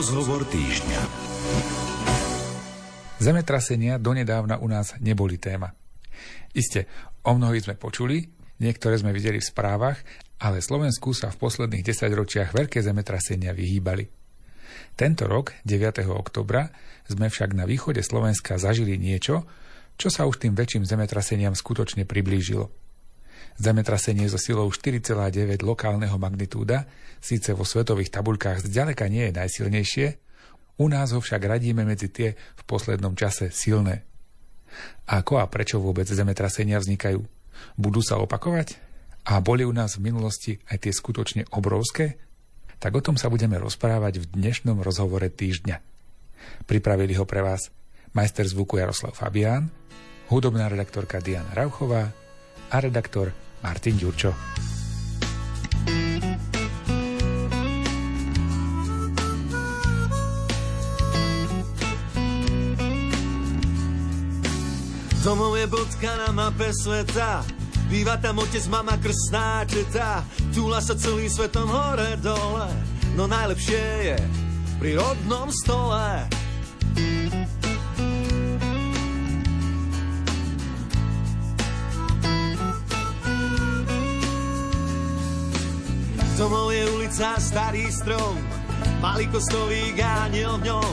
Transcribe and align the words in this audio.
Rozhovor 0.00 0.48
týždňa. 0.48 1.00
Zemetrasenia 3.20 4.00
donedávna 4.00 4.56
u 4.56 4.64
nás 4.64 4.96
neboli 4.96 5.36
téma. 5.36 5.76
Isté, 6.56 6.88
o 7.20 7.36
mnohých 7.36 7.68
sme 7.68 7.76
počuli, 7.76 8.24
niektoré 8.64 8.96
sme 8.96 9.12
videli 9.12 9.44
v 9.44 9.50
správach, 9.52 10.00
ale 10.40 10.64
Slovensku 10.64 11.12
sa 11.12 11.28
v 11.28 11.44
posledných 11.44 11.84
desaťročiach 11.84 12.56
veľké 12.56 12.80
zemetrasenia 12.80 13.52
vyhýbali. 13.52 14.08
Tento 14.96 15.28
rok, 15.28 15.52
9. 15.68 16.08
oktobra, 16.08 16.72
sme 17.04 17.28
však 17.28 17.52
na 17.52 17.68
východe 17.68 18.00
Slovenska 18.00 18.56
zažili 18.56 18.96
niečo, 18.96 19.44
čo 20.00 20.08
sa 20.08 20.24
už 20.24 20.40
tým 20.40 20.56
väčším 20.56 20.88
zemetraseniam 20.88 21.52
skutočne 21.52 22.08
priblížilo. 22.08 22.72
Zemetrasenie 23.60 24.24
so 24.32 24.40
silou 24.40 24.72
4,9 24.72 25.60
lokálneho 25.60 26.16
magnitúda 26.16 26.88
síce 27.20 27.52
vo 27.52 27.68
svetových 27.68 28.08
tabuľkách 28.08 28.64
zďaleka 28.64 29.04
nie 29.12 29.28
je 29.28 29.36
najsilnejšie, 29.36 30.06
u 30.80 30.88
nás 30.88 31.12
ho 31.12 31.20
však 31.20 31.44
radíme 31.44 31.84
medzi 31.84 32.08
tie 32.08 32.32
v 32.32 32.62
poslednom 32.64 33.12
čase 33.12 33.52
silné. 33.52 34.08
Ako 35.04 35.36
a 35.36 35.44
prečo 35.52 35.76
vôbec 35.76 36.08
zemetrasenia 36.08 36.80
vznikajú? 36.80 37.20
Budú 37.76 38.00
sa 38.00 38.16
opakovať? 38.16 38.80
A 39.28 39.44
boli 39.44 39.68
u 39.68 39.76
nás 39.76 40.00
v 40.00 40.08
minulosti 40.08 40.56
aj 40.72 40.88
tie 40.88 40.92
skutočne 40.96 41.44
obrovské? 41.52 42.16
Tak 42.80 42.96
o 42.96 43.04
tom 43.04 43.20
sa 43.20 43.28
budeme 43.28 43.60
rozprávať 43.60 44.24
v 44.24 44.40
dnešnom 44.40 44.80
rozhovore 44.80 45.28
týždňa. 45.28 45.76
Pripravili 46.64 47.12
ho 47.12 47.28
pre 47.28 47.44
vás 47.44 47.68
majster 48.16 48.48
zvuku 48.48 48.80
Jaroslav 48.80 49.12
Fabián, 49.12 49.68
hudobná 50.32 50.72
redaktorka 50.72 51.20
Diana 51.20 51.52
Rauchová 51.52 52.08
a 52.72 52.76
redaktor 52.80 53.49
Martin 53.62 53.96
Ďurčo. 53.96 54.30
Domov 65.20 65.52
je 65.60 65.66
bodka 65.68 66.12
na 66.16 66.32
mape 66.32 66.72
sveta 66.72 67.44
Býva 67.90 68.22
tam 68.22 68.38
otec, 68.38 68.62
mama, 68.70 68.94
krstná 69.02 69.66
teta. 69.66 70.22
Túla 70.54 70.78
sa 70.78 70.94
celým 70.94 71.26
svetom 71.26 71.66
hore 71.66 72.14
dole. 72.22 72.70
No 73.18 73.26
najlepšie 73.26 74.14
je 74.14 74.18
pri 74.78 74.94
rodnom 74.94 75.50
stole 75.50 76.30
Domov 86.40 86.72
je 86.72 86.88
ulica, 86.96 87.36
starý 87.36 87.92
strom 87.92 88.40
Malý 89.04 89.28
kostolík 89.28 90.00
a 90.00 90.24
aniel 90.24 90.56
v 90.56 90.72
ňom. 90.72 90.92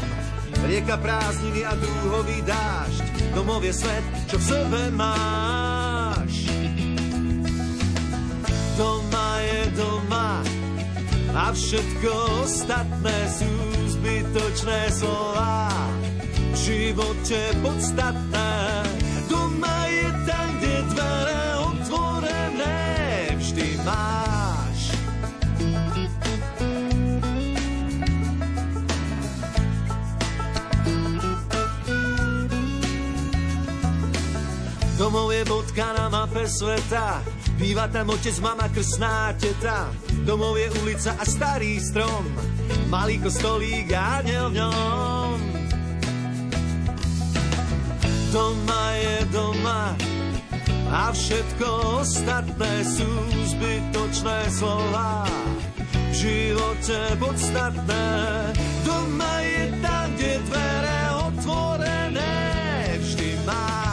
Rieka 0.67 0.99
prázdniny 0.99 1.63
a 1.63 1.71
dúhový 1.79 2.43
dážď 2.43 3.31
Domov 3.31 3.63
je 3.63 3.71
svet, 3.71 4.03
čo 4.27 4.35
v 4.35 4.43
sebe 4.43 4.81
máš. 4.91 6.51
Doma 8.75 9.29
je 9.39 9.61
doma 9.79 10.43
A 11.31 11.55
všetko 11.55 12.11
ostatné 12.43 13.17
sú 13.31 13.51
zbytočné 13.95 14.91
slova. 14.91 15.71
V 16.51 16.55
živote 16.59 17.39
podstatné 17.63 18.51
je 35.37 35.45
bodka 35.45 35.93
na 35.93 36.09
mape 36.09 36.49
sveta. 36.49 37.21
Býva 37.61 37.85
tam 37.93 38.09
otec, 38.09 38.33
mama, 38.41 38.69
krsná 38.69 39.33
teta 39.37 39.93
Domov 40.25 40.57
je 40.57 40.67
ulica 40.81 41.15
a 41.15 41.23
starý 41.23 41.79
strom. 41.79 42.25
Malý 42.89 43.21
kostolík 43.21 43.93
a 43.93 44.19
v 44.25 44.59
ňom. 44.59 45.37
Doma 48.33 48.85
je 48.99 49.17
doma 49.31 49.95
a 50.91 51.11
všetko 51.15 51.67
ostatné 52.03 52.73
sú 52.83 53.07
zbytočné 53.55 54.39
slova. 54.51 55.23
V 56.11 56.13
živote 56.13 56.99
podstatné. 57.19 58.05
Doma 58.83 59.35
je 59.47 59.63
tam, 59.79 60.07
kde 60.15 60.31
dvere 60.43 60.99
otvorené 61.23 62.35
vždy 62.99 63.29
máš. 63.47 63.86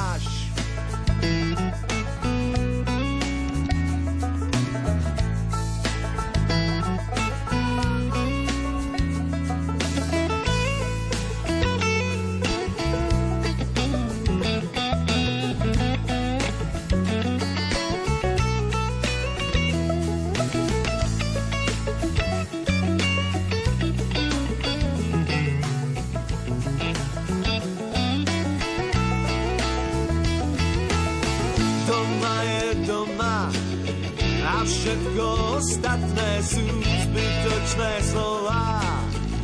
Všetko 34.84 35.24
ostatné 35.56 36.30
sú 36.44 36.60
zbytočné 37.08 37.92
slova. 38.12 38.84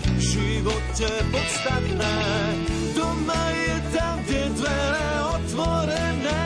V 0.04 0.20
živote 0.20 1.08
podstatné. 1.32 2.16
Doma 2.92 3.44
je 3.56 3.76
tam, 3.96 4.16
kde 4.28 4.42
dvere 4.60 5.08
otvorené. 5.32 6.44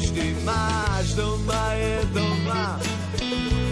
Vždy 0.00 0.26
máš, 0.48 1.06
doma 1.12 1.64
je 1.76 1.96
doma 2.16 2.66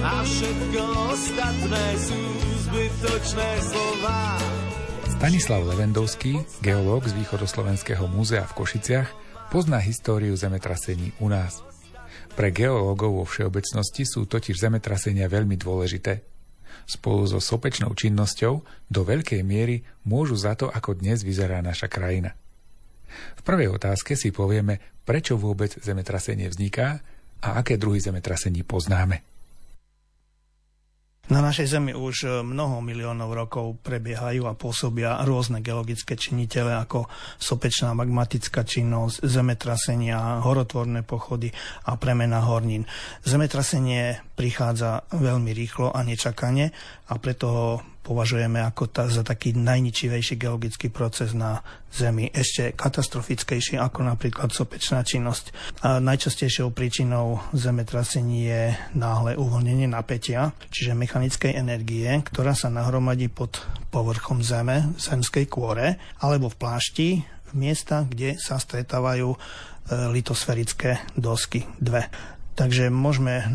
a 0.05 0.13
všetko 0.29 0.83
ostatné 1.09 1.85
sú 1.97 2.21
zbytočné 2.69 3.51
slova. 3.65 4.37
Stanislav 5.09 5.65
Levendovský, 5.73 6.37
geológ 6.61 7.09
z 7.09 7.17
Východoslovenského 7.17 8.05
múzea 8.13 8.45
v 8.45 8.57
Košiciach, 8.61 9.09
pozná 9.49 9.81
históriu 9.81 10.37
zemetrasení 10.37 11.17
u 11.17 11.33
nás. 11.33 11.70
Pre 12.31 12.49
geológov 12.55 13.11
vo 13.21 13.25
všeobecnosti 13.27 14.07
sú 14.07 14.25
totiž 14.25 14.57
zemetrasenia 14.57 15.27
veľmi 15.27 15.59
dôležité. 15.59 16.23
Spolu 16.87 17.27
so 17.27 17.39
sopečnou 17.39 17.95
činnosťou 17.95 18.55
do 18.91 19.01
veľkej 19.07 19.43
miery 19.47 19.87
môžu 20.07 20.35
za 20.39 20.59
to, 20.59 20.71
ako 20.71 20.99
dnes 20.99 21.23
vyzerá 21.23 21.63
naša 21.63 21.87
krajina. 21.87 22.35
V 23.39 23.43
prvej 23.43 23.71
otázke 23.75 24.15
si 24.15 24.31
povieme, 24.31 24.79
prečo 25.03 25.35
vôbec 25.35 25.75
zemetrasenie 25.83 26.47
vzniká 26.47 27.03
a 27.43 27.59
aké 27.59 27.75
druhy 27.75 27.99
zemetrasení 27.99 28.63
poznáme. 28.63 29.30
Na 31.29 31.45
našej 31.45 31.79
Zemi 31.79 31.93
už 31.93 32.43
mnoho 32.43 32.81
miliónov 32.81 33.31
rokov 33.37 33.79
prebiehajú 33.85 34.49
a 34.49 34.59
pôsobia 34.59 35.21
rôzne 35.23 35.61
geologické 35.63 36.19
činitele 36.19 36.75
ako 36.75 37.07
sopečná 37.37 37.95
magmatická 37.95 38.65
činnosť, 38.67 39.29
zemetrasenia, 39.29 40.41
horotvorné 40.43 41.07
pochody 41.07 41.53
a 41.87 41.95
premena 42.01 42.43
hornín. 42.43 42.83
Zemetrasenie 43.23 44.25
prichádza 44.35 45.07
veľmi 45.13 45.55
rýchlo 45.55 45.95
a 45.95 46.03
nečakane 46.03 46.75
a 47.07 47.15
preto 47.21 47.79
považujeme 48.11 48.59
ako 48.59 48.91
ta, 48.91 49.07
za 49.07 49.23
taký 49.23 49.55
najničivejší 49.55 50.35
geologický 50.35 50.91
proces 50.91 51.31
na 51.31 51.63
Zemi, 51.95 52.27
ešte 52.27 52.75
katastrofickejší 52.75 53.79
ako 53.79 54.03
napríklad 54.03 54.51
sopečná 54.51 55.07
činnosť. 55.07 55.55
A 55.87 56.03
najčastejšou 56.03 56.75
príčinou 56.75 57.39
zemetrasení 57.55 58.51
je 58.51 58.63
náhle 58.99 59.39
uvoľnenie 59.39 59.87
napätia, 59.87 60.51
čiže 60.75 60.99
mechanickej 60.99 61.55
energie, 61.55 62.11
ktorá 62.27 62.59
sa 62.59 62.67
nahromadí 62.67 63.31
pod 63.31 63.63
povrchom 63.95 64.43
Zeme, 64.43 64.91
zemskej 64.99 65.47
kôre, 65.47 66.03
alebo 66.19 66.51
v 66.51 66.59
plášti, 66.59 67.09
v 67.23 67.53
miestach, 67.55 68.11
kde 68.11 68.39
sa 68.39 68.59
stretávajú 68.59 69.35
e, 69.35 69.39
litosferické 70.11 71.03
dosky, 71.15 71.67
dve. 71.79 72.11
Takže 72.55 72.91
môžeme 72.91 73.47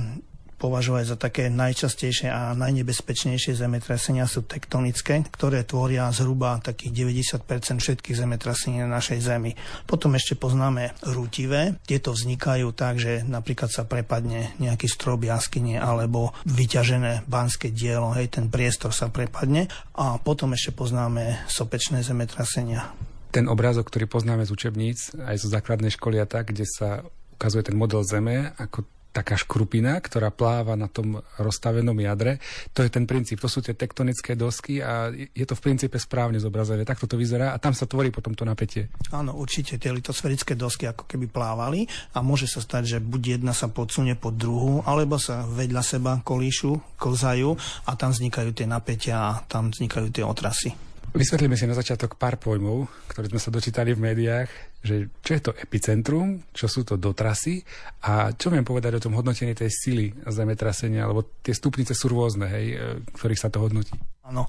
považovať 0.66 1.14
za 1.14 1.18
také 1.22 1.54
najčastejšie 1.54 2.34
a 2.34 2.58
najnebezpečnejšie 2.58 3.54
zemetrasenia 3.54 4.26
sú 4.26 4.42
tektonické, 4.50 5.22
ktoré 5.30 5.62
tvoria 5.62 6.10
zhruba 6.10 6.58
takých 6.58 7.06
90% 7.06 7.46
všetkých 7.78 8.18
zemetrasení 8.18 8.82
na 8.82 8.98
našej 8.98 9.22
Zemi. 9.22 9.54
Potom 9.86 10.18
ešte 10.18 10.34
poznáme 10.34 10.98
rútivé. 11.06 11.78
Tieto 11.86 12.18
vznikajú 12.18 12.74
tak, 12.74 12.98
že 12.98 13.22
napríklad 13.22 13.70
sa 13.70 13.86
prepadne 13.86 14.58
nejaký 14.58 14.90
strop 14.90 15.22
jaskyne 15.22 15.78
alebo 15.78 16.34
vyťažené 16.50 17.30
banské 17.30 17.70
dielo, 17.70 18.10
hej, 18.18 18.34
ten 18.34 18.50
priestor 18.50 18.90
sa 18.90 19.14
prepadne. 19.14 19.70
A 19.94 20.18
potom 20.18 20.58
ešte 20.58 20.74
poznáme 20.74 21.46
sopečné 21.46 22.02
zemetrasenia 22.02 22.90
ten 23.36 23.52
obrázok, 23.52 23.92
ktorý 23.92 24.08
poznáme 24.08 24.48
z 24.48 24.56
učebníc, 24.56 25.12
aj 25.20 25.44
zo 25.44 25.52
základnej 25.52 25.92
školy 25.92 26.24
a 26.24 26.30
tak, 26.30 26.56
kde 26.56 26.64
sa 26.64 27.04
ukazuje 27.36 27.68
ten 27.68 27.76
model 27.76 28.00
Zeme 28.08 28.56
ako 28.56 28.88
taká 29.16 29.40
škrupina, 29.40 29.96
ktorá 30.04 30.28
pláva 30.28 30.76
na 30.76 30.92
tom 30.92 31.24
rozstavenom 31.40 31.96
jadre. 31.96 32.44
To 32.76 32.84
je 32.84 32.92
ten 32.92 33.08
princíp, 33.08 33.40
to 33.40 33.48
sú 33.48 33.64
tie 33.64 33.72
tektonické 33.72 34.36
dosky 34.36 34.84
a 34.84 35.08
je 35.16 35.46
to 35.48 35.56
v 35.56 35.64
princípe 35.72 35.96
správne 35.96 36.36
zobrazené. 36.36 36.84
Takto 36.84 37.08
to 37.08 37.16
vyzerá 37.16 37.56
a 37.56 37.62
tam 37.64 37.72
sa 37.72 37.88
tvorí 37.88 38.12
potom 38.12 38.36
to 38.36 38.44
napätie. 38.44 38.92
Áno, 39.16 39.40
určite 39.40 39.80
tie 39.80 39.96
litosferické 39.96 40.60
dosky 40.60 40.92
ako 40.92 41.08
keby 41.08 41.32
plávali 41.32 41.88
a 42.12 42.20
môže 42.20 42.52
sa 42.52 42.60
stať, 42.60 42.84
že 42.84 42.98
buď 43.00 43.40
jedna 43.40 43.56
sa 43.56 43.72
podsunie 43.72 44.20
pod 44.20 44.36
druhú, 44.36 44.84
alebo 44.84 45.16
sa 45.16 45.48
vedľa 45.48 45.84
seba 45.86 46.20
kolíšu, 46.20 47.00
klzajú 47.00 47.56
a 47.88 47.92
tam 47.96 48.12
vznikajú 48.12 48.52
tie 48.52 48.68
napätia 48.68 49.16
a 49.16 49.32
tam 49.48 49.72
vznikajú 49.72 50.12
tie 50.12 50.28
otrasy. 50.28 50.76
Vysvetlíme 51.16 51.56
si 51.56 51.64
na 51.64 51.72
začiatok 51.72 52.20
pár 52.20 52.36
pojmov, 52.36 52.92
ktoré 53.08 53.32
sme 53.32 53.40
sa 53.40 53.48
dočítali 53.48 53.96
v 53.96 54.04
médiách, 54.04 54.52
že 54.86 55.10
čo 55.26 55.32
je 55.34 55.42
to 55.42 55.52
epicentrum, 55.58 56.46
čo 56.54 56.70
sú 56.70 56.86
to 56.86 56.96
dotrasy 56.96 57.66
a 58.06 58.30
čo 58.38 58.54
viem 58.54 58.62
povedať 58.62 59.02
o 59.02 59.04
tom 59.10 59.18
hodnotení 59.18 59.58
tej 59.58 59.74
sily 59.74 60.14
zemetrasenia, 60.30 61.10
lebo 61.10 61.26
tie 61.42 61.58
stupnice 61.58 61.98
sú 61.98 62.14
rôzne, 62.14 62.46
hej, 62.46 62.68
e, 62.70 62.78
ktorých 63.18 63.42
sa 63.42 63.50
to 63.50 63.66
hodnotí. 63.66 63.98
Áno, 64.22 64.46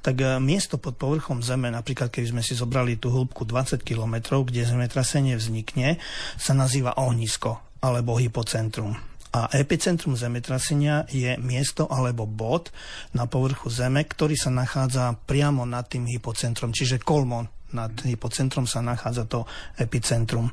tak 0.00 0.24
e, 0.24 0.40
miesto 0.40 0.80
pod 0.80 0.96
povrchom 0.96 1.44
Zeme, 1.44 1.68
napríklad 1.68 2.08
keď 2.08 2.24
sme 2.32 2.40
si 2.40 2.56
zobrali 2.56 2.96
tú 2.96 3.12
hĺbku 3.12 3.44
20 3.44 3.84
km, 3.84 4.40
kde 4.40 4.64
zemetrasenie 4.64 5.36
vznikne, 5.36 6.00
sa 6.40 6.56
nazýva 6.56 6.96
ohnisko 6.96 7.60
alebo 7.84 8.16
hypocentrum. 8.16 8.96
A 9.34 9.50
epicentrum 9.50 10.14
zemetrasenia 10.14 11.10
je 11.10 11.34
miesto 11.42 11.90
alebo 11.90 12.22
bod 12.22 12.70
na 13.10 13.26
povrchu 13.26 13.66
Zeme, 13.66 14.06
ktorý 14.06 14.38
sa 14.38 14.54
nachádza 14.54 15.18
priamo 15.26 15.66
nad 15.66 15.90
tým 15.90 16.06
hypocentrom, 16.06 16.70
čiže 16.70 17.02
kolmon 17.02 17.50
nad 17.74 17.90
hypocentrom 18.06 18.64
sa 18.64 18.80
nachádza 18.80 19.26
to 19.26 19.44
epicentrum. 19.76 20.48
E, 20.48 20.52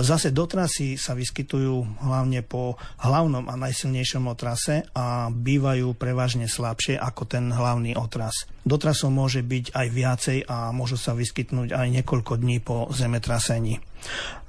zase 0.00 0.32
dotrasy 0.32 0.96
sa 0.96 1.12
vyskytujú 1.12 2.02
hlavne 2.02 2.40
po 2.40 2.80
hlavnom 3.04 3.46
a 3.46 3.54
najsilnejšom 3.54 4.24
otrase 4.26 4.88
a 4.96 5.28
bývajú 5.28 5.92
prevažne 5.94 6.48
slabšie 6.48 6.96
ako 6.96 7.22
ten 7.28 7.52
hlavný 7.52 7.94
otras. 7.94 8.48
Dotrasov 8.66 9.14
môže 9.14 9.44
byť 9.44 9.76
aj 9.76 9.86
viacej 9.92 10.38
a 10.50 10.74
môžu 10.74 10.98
sa 10.98 11.14
vyskytnúť 11.14 11.76
aj 11.76 11.86
niekoľko 12.02 12.40
dní 12.40 12.58
po 12.58 12.90
zemetrasení. 12.90 13.78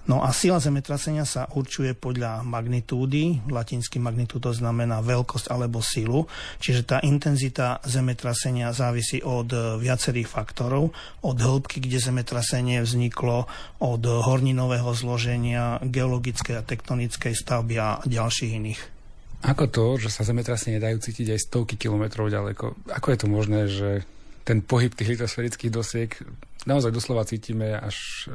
No 0.08 0.24
a 0.24 0.32
sila 0.32 0.64
zemetrasenia 0.64 1.28
sa 1.28 1.52
určuje 1.52 1.92
podľa 1.92 2.40
magnitúdy, 2.48 3.44
latinský 3.52 4.00
magnitúdo 4.00 4.56
znamená 4.56 5.04
veľkosť 5.04 5.52
alebo 5.52 5.84
silu, 5.84 6.24
čiže 6.64 6.88
tá 6.88 6.98
intenzita 7.04 7.84
zemetrasenia 7.84 8.72
závisí 8.72 9.20
od 9.20 9.52
viacerých 9.84 10.32
faktorov, 10.32 10.96
od 11.28 11.38
hĺbky, 11.38 11.84
kde 11.84 12.00
zemetrasenie 12.00 12.80
vzniklo, 12.88 13.52
od 13.84 14.04
horninového 14.08 14.96
zloženia, 14.96 15.84
geologickej 15.84 16.56
a 16.56 16.64
tektonickej 16.64 17.36
stavby 17.36 17.76
a 17.76 18.00
ďalších 18.08 18.52
iných. 18.56 18.82
Ako 19.44 19.68
to, 19.68 20.00
že 20.00 20.10
sa 20.10 20.24
zemetrasenie 20.24 20.80
dajú 20.80 21.04
cítiť 21.04 21.36
aj 21.36 21.44
stovky 21.52 21.76
kilometrov 21.76 22.32
ďaleko? 22.32 22.90
Ako 22.96 23.12
je 23.12 23.20
to 23.20 23.28
možné, 23.28 23.62
že 23.68 23.90
ten 24.48 24.64
pohyb 24.64 24.96
tých 24.96 25.20
litosferických 25.20 25.70
dosiek 25.70 26.16
naozaj 26.64 26.96
doslova 26.96 27.28
cítime 27.28 27.76
až 27.76 28.32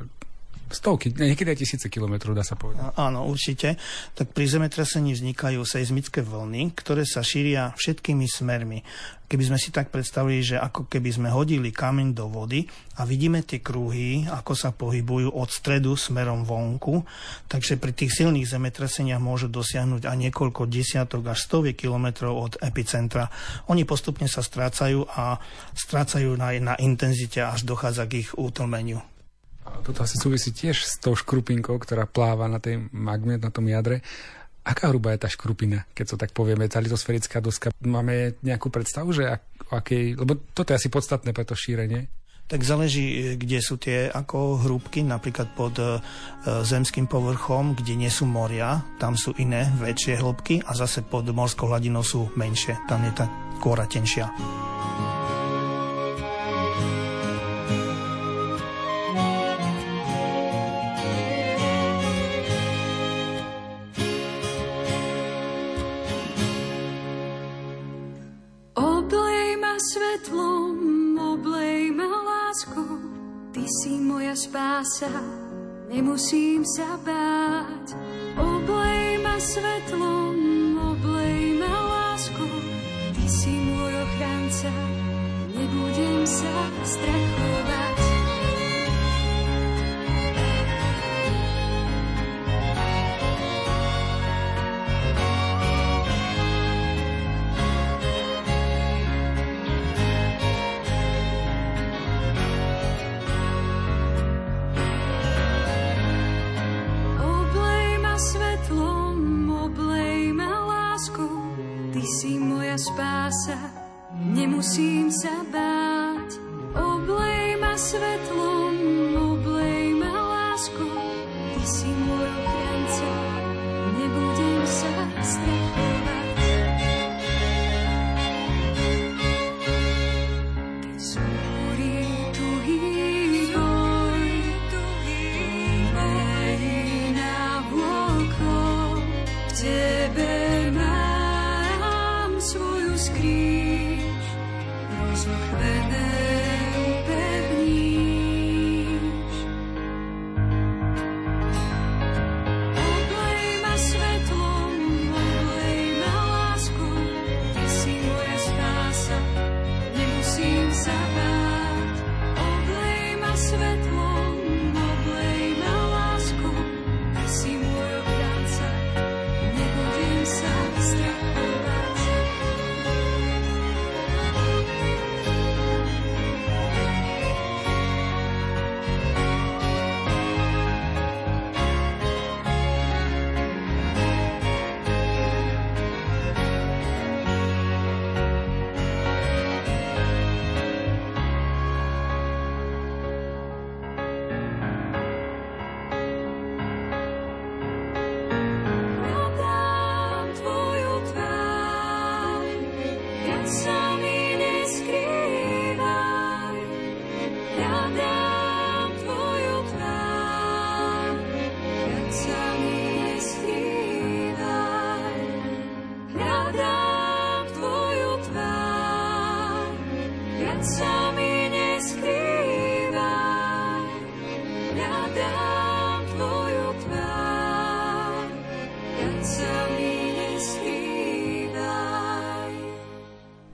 Stovky, 0.73 1.13
niekedy 1.13 1.53
aj 1.53 1.59
tisíce 1.61 1.87
kilometrov, 1.93 2.33
dá 2.33 2.41
sa 2.41 2.57
povedať. 2.57 2.97
Áno, 2.97 3.29
určite. 3.29 3.77
Tak 4.17 4.33
pri 4.33 4.49
zemetrasení 4.49 5.13
vznikajú 5.13 5.61
seizmické 5.69 6.25
vlny, 6.25 6.73
ktoré 6.73 7.05
sa 7.05 7.21
šíria 7.21 7.77
všetkými 7.77 8.25
smermi. 8.25 8.81
Keby 9.33 9.49
sme 9.49 9.57
si 9.57 9.73
tak 9.73 9.89
predstavili, 9.89 10.45
že 10.45 10.61
ako 10.61 10.93
keby 10.93 11.09
sme 11.09 11.29
hodili 11.33 11.73
kameň 11.73 12.13
do 12.13 12.29
vody 12.29 12.69
a 13.01 13.09
vidíme 13.09 13.41
tie 13.41 13.65
kruhy, 13.65 14.29
ako 14.29 14.53
sa 14.53 14.77
pohybujú 14.77 15.33
od 15.33 15.49
stredu 15.49 15.97
smerom 15.97 16.45
vonku, 16.45 17.01
takže 17.49 17.81
pri 17.81 17.97
tých 17.97 18.13
silných 18.13 18.45
zemetraseniach 18.45 19.25
môžu 19.25 19.49
dosiahnuť 19.49 20.05
aj 20.05 20.17
niekoľko 20.29 20.69
desiatok 20.69 21.33
až 21.33 21.49
stoviek 21.49 21.81
kilometrov 21.81 22.33
od 22.33 22.53
epicentra. 22.61 23.33
Oni 23.73 23.89
postupne 23.89 24.29
sa 24.29 24.45
strácajú 24.45 25.09
a 25.09 25.41
strácajú 25.73 26.37
na, 26.37 26.53
na 26.61 26.75
intenzite, 26.77 27.41
až 27.41 27.65
dochádza 27.65 28.05
k 28.05 28.29
ich 28.29 28.37
útlmeniu. 28.37 29.12
Toto 29.81 30.05
asi 30.05 30.21
súvisí 30.21 30.53
tiež 30.53 30.77
s 30.85 31.01
tou 31.01 31.17
škrupinkou, 31.17 31.81
ktorá 31.81 32.05
pláva 32.05 32.47
na 32.47 32.61
tej 32.61 32.85
magme, 32.93 33.41
na 33.41 33.49
tom 33.49 33.65
jadre. 33.67 34.05
Aká 34.63 34.95
hrubá 34.95 35.11
je 35.17 35.27
tá 35.27 35.29
škrupina, 35.33 35.89
keď 35.91 36.15
to 36.15 36.17
tak 36.21 36.31
povieme, 36.31 36.71
tá 36.71 36.79
litosferická 36.79 37.43
doska? 37.43 37.75
Máme 37.83 38.39
nejakú 38.47 38.71
predstavu, 38.71 39.11
že 39.11 39.27
ak, 39.27 39.43
akej, 39.75 40.15
lebo 40.15 40.39
toto 40.55 40.71
je 40.71 40.79
asi 40.79 40.87
podstatné 40.87 41.35
pre 41.35 41.43
to 41.43 41.59
šírenie? 41.59 42.07
Tak 42.47 42.63
záleží, 42.63 43.35
kde 43.41 43.59
sú 43.59 43.81
tie 43.81 44.07
ako 44.13 44.63
hrúbky, 44.63 45.03
napríklad 45.03 45.57
pod 45.57 45.75
e, 45.81 45.99
zemským 46.45 47.09
povrchom, 47.11 47.75
kde 47.75 47.97
nie 47.97 48.13
sú 48.13 48.29
moria, 48.29 48.83
tam 49.03 49.17
sú 49.19 49.35
iné, 49.41 49.67
väčšie 49.81 50.21
hĺbky 50.21 50.63
a 50.63 50.77
zase 50.77 51.01
pod 51.07 51.27
morskou 51.33 51.67
hladinou 51.67 52.05
sú 52.07 52.31
menšie, 52.39 52.77
tam 52.87 53.03
je 53.09 53.13
tá 53.19 53.27
kôra 53.59 53.89
tenšia. 53.89 54.31
Spása, 74.83 75.13
nemusím 75.89 76.67
sa 76.67 76.99
báť. 77.01 77.95
Oblej 78.37 79.23
ma 79.23 79.37
svetlom, 79.39 80.37
oblej 80.77 81.57
ma 81.57 81.73
láskou, 81.73 82.53
ty 83.15 83.25
si 83.29 83.53
môj 83.53 83.93
ochranca, 83.97 84.73
nebudem 85.53 86.27
sa 86.27 86.55
strachovať. 86.83 87.92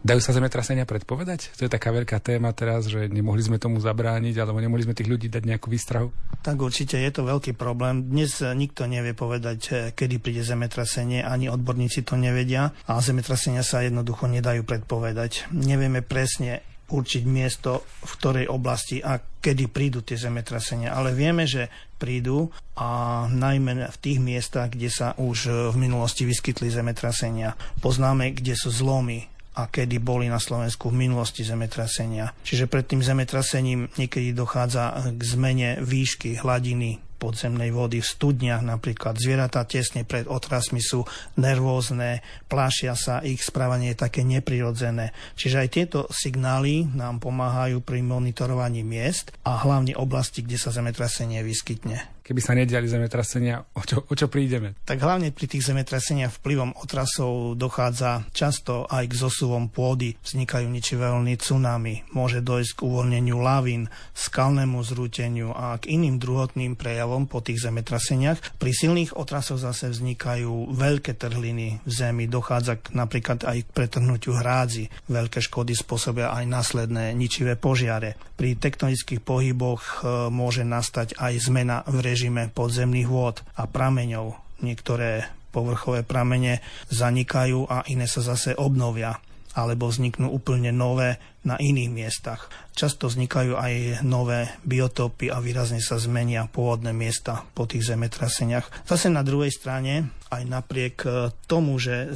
Dajú 0.09 0.25
sa 0.25 0.33
zemetrasenia 0.33 0.89
predpovedať? 0.89 1.53
To 1.61 1.69
je 1.69 1.75
taká 1.77 1.93
veľká 1.93 2.17
téma 2.25 2.49
teraz, 2.57 2.89
že 2.89 3.13
nemohli 3.13 3.45
sme 3.45 3.61
tomu 3.61 3.77
zabrániť, 3.77 4.41
alebo 4.41 4.57
nemohli 4.57 4.89
sme 4.89 4.97
tých 4.97 5.05
ľudí 5.05 5.29
dať 5.29 5.45
nejakú 5.45 5.69
výstrahu. 5.69 6.09
Tak 6.41 6.57
určite 6.57 6.97
je 6.97 7.13
to 7.13 7.29
veľký 7.29 7.53
problém. 7.53 8.09
Dnes 8.09 8.41
eh, 8.41 8.57
nikto 8.57 8.89
nevie 8.89 9.13
povedať, 9.13 9.61
eh, 9.69 9.73
kedy 9.93 10.17
príde 10.17 10.41
zemetrasenie, 10.41 11.21
ani 11.21 11.53
odborníci 11.53 12.09
to 12.09 12.17
nevedia 12.17 12.73
a 12.89 13.05
zemetrasenia 13.05 13.61
sa 13.61 13.85
jednoducho 13.85 14.33
nedajú 14.33 14.65
predpovedať. 14.65 15.53
Nevieme 15.53 16.01
presne 16.01 16.65
určiť 16.89 17.29
miesto, 17.29 17.85
v 18.01 18.13
ktorej 18.17 18.47
oblasti 18.49 19.05
a 19.05 19.21
kedy 19.21 19.69
prídu 19.69 20.01
tie 20.01 20.17
zemetrasenia. 20.17 20.97
Ale 20.97 21.13
vieme, 21.13 21.45
že 21.45 21.69
prídu 22.01 22.49
a 22.81 23.29
najmä 23.29 23.93
v 23.93 23.99
tých 24.01 24.25
miestach, 24.25 24.73
kde 24.73 24.89
sa 24.89 25.13
už 25.21 25.39
eh, 25.53 25.53
v 25.69 25.77
minulosti 25.77 26.25
vyskytli 26.25 26.73
zemetrasenia. 26.73 27.61
Poznáme, 27.85 28.33
kde 28.33 28.57
sú 28.57 28.73
zlomy 28.73 29.37
a 29.59 29.67
kedy 29.67 29.99
boli 29.99 30.31
na 30.31 30.39
Slovensku 30.39 30.95
v 30.95 31.11
minulosti 31.11 31.43
zemetrasenia. 31.43 32.31
Čiže 32.47 32.71
pred 32.71 32.87
tým 32.87 33.03
zemetrasením 33.03 33.91
niekedy 33.99 34.31
dochádza 34.31 35.11
k 35.19 35.21
zmene 35.27 35.83
výšky 35.83 36.39
hladiny 36.39 37.03
podzemnej 37.19 37.75
vody 37.75 37.99
v 37.99 38.07
studniach 38.07 38.63
napríklad. 38.63 39.19
Zvieratá 39.19 39.67
tesne 39.67 40.07
pred 40.07 40.31
otrasmi 40.31 40.79
sú 40.79 41.03
nervózne, 41.35 42.23
plášia 42.47 42.95
sa, 42.95 43.19
ich 43.27 43.43
správanie 43.43 43.93
je 43.93 44.03
také 44.07 44.23
neprirodzené. 44.23 45.11
Čiže 45.35 45.57
aj 45.59 45.69
tieto 45.75 46.01
signály 46.15 46.87
nám 46.95 47.19
pomáhajú 47.19 47.83
pri 47.83 48.07
monitorovaní 48.07 48.87
miest 48.87 49.35
a 49.43 49.59
hlavne 49.59 49.99
oblasti, 49.99 50.47
kde 50.47 50.63
sa 50.63 50.71
zemetrasenie 50.71 51.43
vyskytne 51.43 52.18
keby 52.29 52.41
sa 52.45 52.53
nediali 52.53 52.85
zemetrasenia, 52.85 53.65
o 53.73 53.81
čo, 53.81 54.05
o 54.05 54.13
čo 54.13 54.29
prídeme? 54.29 54.77
Tak 54.85 55.01
hlavne 55.01 55.33
pri 55.33 55.49
tých 55.49 55.65
zemetraseniach 55.73 56.45
vplyvom 56.45 56.77
otrasov 56.77 57.57
dochádza 57.57 58.29
často 58.37 58.85
aj 58.85 59.09
k 59.09 59.15
zosuvom 59.17 59.73
pôdy, 59.73 60.13
vznikajú 60.21 60.69
ničivelní 60.69 61.41
tsunami, 61.41 62.05
môže 62.13 62.45
dojsť 62.45 62.73
k 62.77 62.85
uvoľneniu 62.85 63.41
lavín, 63.41 63.89
skalnému 64.13 64.77
zrúteniu 64.85 65.57
a 65.57 65.81
k 65.81 65.97
iným 65.97 66.21
druhotným 66.21 66.77
prejavom 66.77 67.25
po 67.25 67.41
tých 67.41 67.65
zemetraseniach. 67.65 68.61
Pri 68.61 68.77
silných 68.77 69.17
otrasoch 69.17 69.65
zase 69.65 69.89
vznikajú 69.89 70.77
veľké 70.77 71.17
trhliny 71.17 71.81
v 71.81 71.91
zemi, 71.91 72.29
dochádza 72.29 72.77
k, 72.77 72.93
napríklad 72.93 73.49
aj 73.49 73.65
k 73.65 73.73
pretrhnutiu 73.73 74.37
hrádzi, 74.37 75.09
veľké 75.09 75.41
škody 75.41 75.73
spôsobia 75.73 76.37
aj 76.37 76.45
následné 76.45 77.17
ničivé 77.17 77.57
požiare. 77.57 78.21
Pri 78.37 78.53
tektonických 78.53 79.25
pohyboch 79.25 79.81
e, 79.81 79.91
môže 80.29 80.63
nastať 80.63 81.17
aj 81.17 81.33
zmena 81.41 81.83
v 81.89 82.05
režime 82.05 82.18
režime 82.19 82.51
podzemných 82.51 83.07
vôd 83.07 83.47
a 83.55 83.71
prameňov. 83.71 84.59
Niektoré 84.67 85.23
povrchové 85.55 86.03
pramene 86.03 86.59
zanikajú 86.91 87.71
a 87.71 87.87
iné 87.87 88.11
sa 88.11 88.27
zase 88.27 88.59
obnovia 88.59 89.23
alebo 89.55 89.87
vzniknú 89.87 90.27
úplne 90.27 90.75
nové 90.75 91.23
na 91.47 91.55
iných 91.55 91.91
miestach. 91.95 92.51
Často 92.75 93.07
vznikajú 93.07 93.55
aj 93.55 94.03
nové 94.03 94.51
biotopy 94.67 95.31
a 95.31 95.39
výrazne 95.39 95.79
sa 95.79 95.95
zmenia 95.95 96.51
pôvodné 96.51 96.91
miesta 96.91 97.47
po 97.55 97.71
tých 97.71 97.87
zemetraseniach. 97.87 98.83
Zase 98.83 99.15
na 99.15 99.23
druhej 99.23 99.55
strane, 99.55 100.11
aj 100.35 100.43
napriek 100.43 101.07
tomu, 101.47 101.79
že 101.79 102.11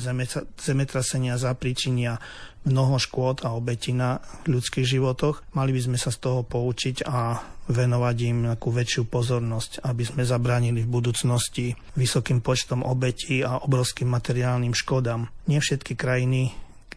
zemetrasenia 0.58 1.38
zapričinia 1.38 2.18
mnoho 2.66 2.98
škôd 2.98 3.42
a 3.42 3.54
obetí 3.54 3.90
na 3.94 4.22
ľudských 4.46 4.86
životoch. 4.86 5.42
Mali 5.54 5.74
by 5.74 5.80
sme 5.90 5.98
sa 5.98 6.14
z 6.14 6.18
toho 6.22 6.40
poučiť 6.46 7.06
a 7.06 7.42
venovať 7.70 8.16
im 8.26 8.38
takú 8.50 8.74
väčšiu 8.74 9.06
pozornosť, 9.06 9.86
aby 9.86 10.02
sme 10.02 10.22
zabránili 10.26 10.82
v 10.82 10.92
budúcnosti 10.92 11.74
vysokým 11.94 12.42
počtom 12.42 12.82
obetí 12.82 13.40
a 13.46 13.62
obrovským 13.62 14.10
materiálnym 14.10 14.74
škodám. 14.74 15.30
Nie 15.46 15.62
všetky 15.62 15.94
krajiny 15.94 16.50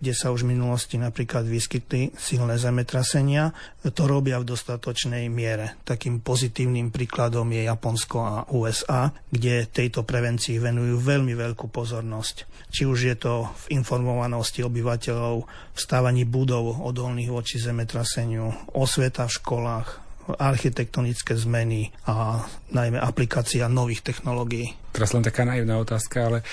kde 0.05 0.13
sa 0.13 0.29
už 0.29 0.45
v 0.45 0.53
minulosti 0.53 1.01
napríklad 1.01 1.49
vyskytli 1.49 2.13
silné 2.13 2.61
zemetrasenia, 2.61 3.49
to 3.89 4.05
robia 4.05 4.37
v 4.37 4.53
dostatočnej 4.53 5.25
miere. 5.33 5.81
Takým 5.81 6.21
pozitívnym 6.21 6.93
príkladom 6.93 7.49
je 7.49 7.65
Japonsko 7.65 8.17
a 8.21 8.45
USA, 8.53 9.09
kde 9.33 9.65
tejto 9.65 10.05
prevencii 10.05 10.61
venujú 10.61 11.01
veľmi 11.01 11.33
veľkú 11.33 11.73
pozornosť. 11.73 12.69
Či 12.69 12.85
už 12.85 12.99
je 13.01 13.15
to 13.17 13.49
v 13.65 13.81
informovanosti 13.81 14.61
obyvateľov, 14.61 15.35
v 15.73 15.79
stávaní 15.81 16.21
budov 16.21 16.85
odolných 16.85 17.33
voči 17.33 17.57
zemetraseniu, 17.57 18.77
osveta 18.77 19.25
v 19.25 19.35
školách, 19.41 20.04
architektonické 20.33 21.37
zmeny 21.37 21.93
a 22.09 22.41
najmä 22.73 22.97
aplikácia 22.97 23.69
nových 23.69 24.01
technológií. 24.01 24.73
Teraz 24.89 25.13
len 25.13 25.21
taká 25.21 25.45
naivná 25.45 25.77
otázka, 25.77 26.17
ale 26.25 26.39
e, 26.41 26.45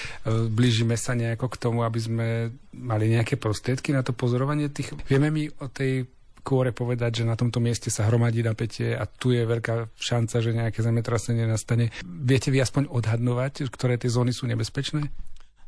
blížime 0.50 0.98
sa 1.00 1.16
nejako 1.16 1.46
k 1.48 1.56
tomu, 1.56 1.86
aby 1.86 2.00
sme 2.02 2.26
mali 2.74 3.08
nejaké 3.08 3.40
prostriedky 3.40 3.94
na 3.96 4.04
to 4.04 4.12
pozorovanie 4.12 4.68
tých... 4.68 4.92
Vieme 5.08 5.32
mi 5.32 5.48
o 5.48 5.70
tej 5.72 6.04
kôre 6.42 6.74
povedať, 6.74 7.22
že 7.22 7.24
na 7.24 7.38
tomto 7.38 7.62
mieste 7.62 7.88
sa 7.88 8.10
hromadí 8.10 8.42
napätie 8.42 8.98
a 8.98 9.06
tu 9.06 9.30
je 9.30 9.46
veľká 9.46 9.94
šanca, 9.94 10.42
že 10.42 10.50
nejaké 10.50 10.82
zemetrasenie 10.82 11.46
nastane. 11.46 11.94
Viete 12.02 12.50
vy 12.50 12.58
aspoň 12.60 12.90
odhadnovať, 12.90 13.70
ktoré 13.70 13.94
tie 13.94 14.10
zóny 14.10 14.34
sú 14.34 14.50
nebezpečné? 14.50 15.06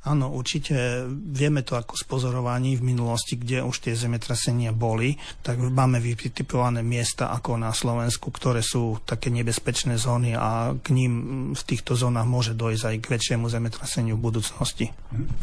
Áno, 0.04 0.28
určite 0.37 1.08
vieme 1.08 1.64
to 1.64 1.80
ako 1.80 1.96
z 1.96 2.04
pozorovaní 2.04 2.76
v 2.76 2.92
minulosti, 2.92 3.40
kde 3.40 3.64
už 3.64 3.88
tie 3.88 3.96
zemetrasenia 3.96 4.76
boli, 4.76 5.16
tak 5.40 5.56
máme 5.56 5.96
vytipované 5.96 6.84
miesta 6.84 7.32
ako 7.32 7.56
na 7.56 7.73
Slovensku, 7.73 8.28
ktoré 8.28 8.61
sú 8.61 9.00
také 9.08 9.32
nebezpečné 9.32 9.96
zóny 9.96 10.37
a 10.37 10.76
k 10.76 10.88
ním 10.92 11.12
v 11.56 11.62
týchto 11.64 11.96
zónach 11.96 12.28
môže 12.28 12.52
dojsť 12.52 12.84
aj 12.84 12.96
k 13.00 13.11
väčšiemu 13.16 13.46
zemetraseniu 13.49 14.20
v 14.20 14.25
budúcnosti. 14.28 14.92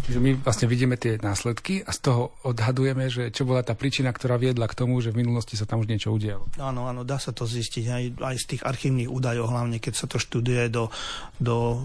Čiže 0.05 0.19
my 0.21 0.29
vlastne 0.45 0.69
vidíme 0.69 0.93
tie 0.93 1.17
následky 1.17 1.81
a 1.81 1.89
z 1.89 1.99
toho 2.05 2.37
odhadujeme, 2.45 3.09
že 3.09 3.33
čo 3.33 3.49
bola 3.49 3.65
tá 3.65 3.73
príčina, 3.73 4.13
ktorá 4.13 4.37
viedla 4.37 4.69
k 4.69 4.77
tomu, 4.77 5.01
že 5.01 5.09
v 5.09 5.25
minulosti 5.25 5.57
sa 5.57 5.65
tam 5.65 5.81
už 5.81 5.89
niečo 5.89 6.13
udialo. 6.13 6.53
Áno, 6.61 6.85
áno, 6.85 7.01
dá 7.01 7.17
sa 7.17 7.33
to 7.33 7.49
zistiť 7.49 7.85
aj, 7.89 8.03
aj 8.21 8.35
z 8.37 8.45
tých 8.45 8.61
archívnych 8.61 9.09
údajov, 9.09 9.49
hlavne 9.49 9.81
keď 9.81 9.93
sa 9.97 10.05
to 10.05 10.21
študuje 10.21 10.69
do, 10.69 10.93
do 11.41 11.81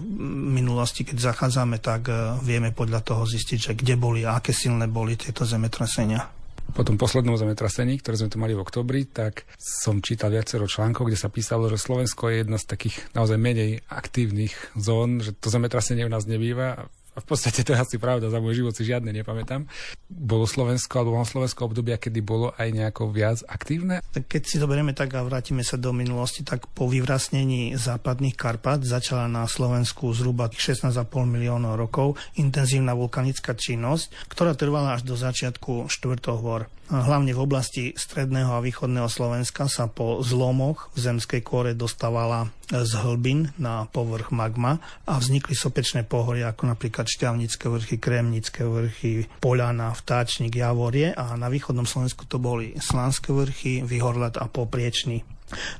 minulosti, 0.53 1.01
keď 1.01 1.33
zachádzame, 1.33 1.81
tak 1.81 2.05
uh, 2.05 2.37
vieme 2.45 2.66
vieme 2.67 2.75
podľa 2.75 2.99
toho 2.99 3.23
zistiť, 3.23 3.59
že 3.71 3.73
kde 3.79 3.95
boli 3.95 4.27
a 4.27 4.43
aké 4.43 4.51
silné 4.51 4.91
boli 4.91 5.15
tieto 5.15 5.47
zemetrasenia. 5.47 6.27
Po 6.75 6.83
tom 6.83 6.99
poslednom 6.99 7.39
zemetrasení, 7.39 7.95
ktoré 8.03 8.19
sme 8.19 8.27
tu 8.27 8.43
mali 8.43 8.51
v 8.51 8.59
oktobri, 8.59 9.07
tak 9.07 9.47
som 9.55 10.03
čítal 10.03 10.35
viacero 10.35 10.67
článkov, 10.67 11.07
kde 11.07 11.15
sa 11.15 11.31
písalo, 11.31 11.71
že 11.71 11.79
Slovensko 11.79 12.27
je 12.27 12.43
jedna 12.43 12.59
z 12.59 12.67
takých 12.67 13.07
naozaj 13.15 13.39
menej 13.39 13.87
aktívnych 13.87 14.51
zón, 14.75 15.23
že 15.23 15.31
to 15.31 15.47
zemetrasenie 15.47 16.03
u 16.03 16.11
nás 16.11 16.27
nebýva 16.27 16.91
v 17.17 17.25
podstate 17.25 17.65
to 17.65 17.73
je 17.73 17.79
asi 17.81 17.97
pravda, 17.97 18.29
za 18.29 18.37
môj 18.37 18.61
život 18.61 18.73
si 18.77 18.85
žiadne 18.85 19.09
nepamätám. 19.09 19.65
Bolo 20.07 20.45
Slovensko, 20.45 21.01
alebo 21.01 21.17
mám 21.17 21.25
Slovensko 21.25 21.65
obdobia, 21.65 21.97
kedy 21.97 22.21
bolo 22.21 22.53
aj 22.55 22.69
nejako 22.69 23.09
viac 23.09 23.41
aktívne? 23.49 24.05
Tak 24.13 24.29
keď 24.29 24.41
si 24.45 24.61
to 24.61 24.69
berieme 24.69 24.93
tak 24.93 25.17
a 25.17 25.25
vrátime 25.25 25.65
sa 25.65 25.81
do 25.81 25.89
minulosti, 25.91 26.45
tak 26.45 26.69
po 26.71 26.85
vyvrasnení 26.85 27.73
západných 27.75 28.37
Karpat 28.37 28.85
začala 28.85 29.25
na 29.25 29.49
Slovensku 29.49 30.13
zhruba 30.13 30.47
16,5 30.47 30.93
miliónov 31.25 31.75
rokov 31.75 32.21
intenzívna 32.37 32.93
vulkanická 32.93 33.57
činnosť, 33.57 34.29
ktorá 34.29 34.53
trvala 34.53 34.95
až 34.95 35.03
do 35.03 35.17
začiatku 35.17 35.89
štvrtohor. 35.89 36.76
Hlavne 36.87 37.35
v 37.35 37.43
oblasti 37.43 37.83
stredného 37.91 38.47
a 38.47 38.63
východného 38.63 39.11
Slovenska 39.11 39.67
sa 39.67 39.91
po 39.91 40.23
zlomoch 40.23 40.87
v 40.95 41.03
zemskej 41.03 41.43
kôre 41.43 41.75
dostávala 41.75 42.47
z 42.71 42.91
hlbin 43.03 43.51
na 43.59 43.91
povrch 43.91 44.31
magma 44.31 44.79
a 45.03 45.19
vznikli 45.19 45.51
sopečné 45.51 46.07
pohoria 46.07 46.55
ako 46.55 46.71
napríklad 46.71 47.11
Šťavnické 47.11 47.67
vrchy, 47.67 47.95
Kremnické 47.99 48.63
vrchy, 48.63 49.27
Poľana, 49.43 49.91
Vtáčnik, 49.91 50.55
Javorie 50.55 51.11
a 51.11 51.35
na 51.35 51.51
východnom 51.51 51.83
Slovensku 51.83 52.23
to 52.23 52.39
boli 52.39 52.71
Slánske 52.79 53.35
vrchy, 53.35 53.83
Vyhorlat 53.83 54.39
a 54.39 54.47
Popriečný. 54.47 55.36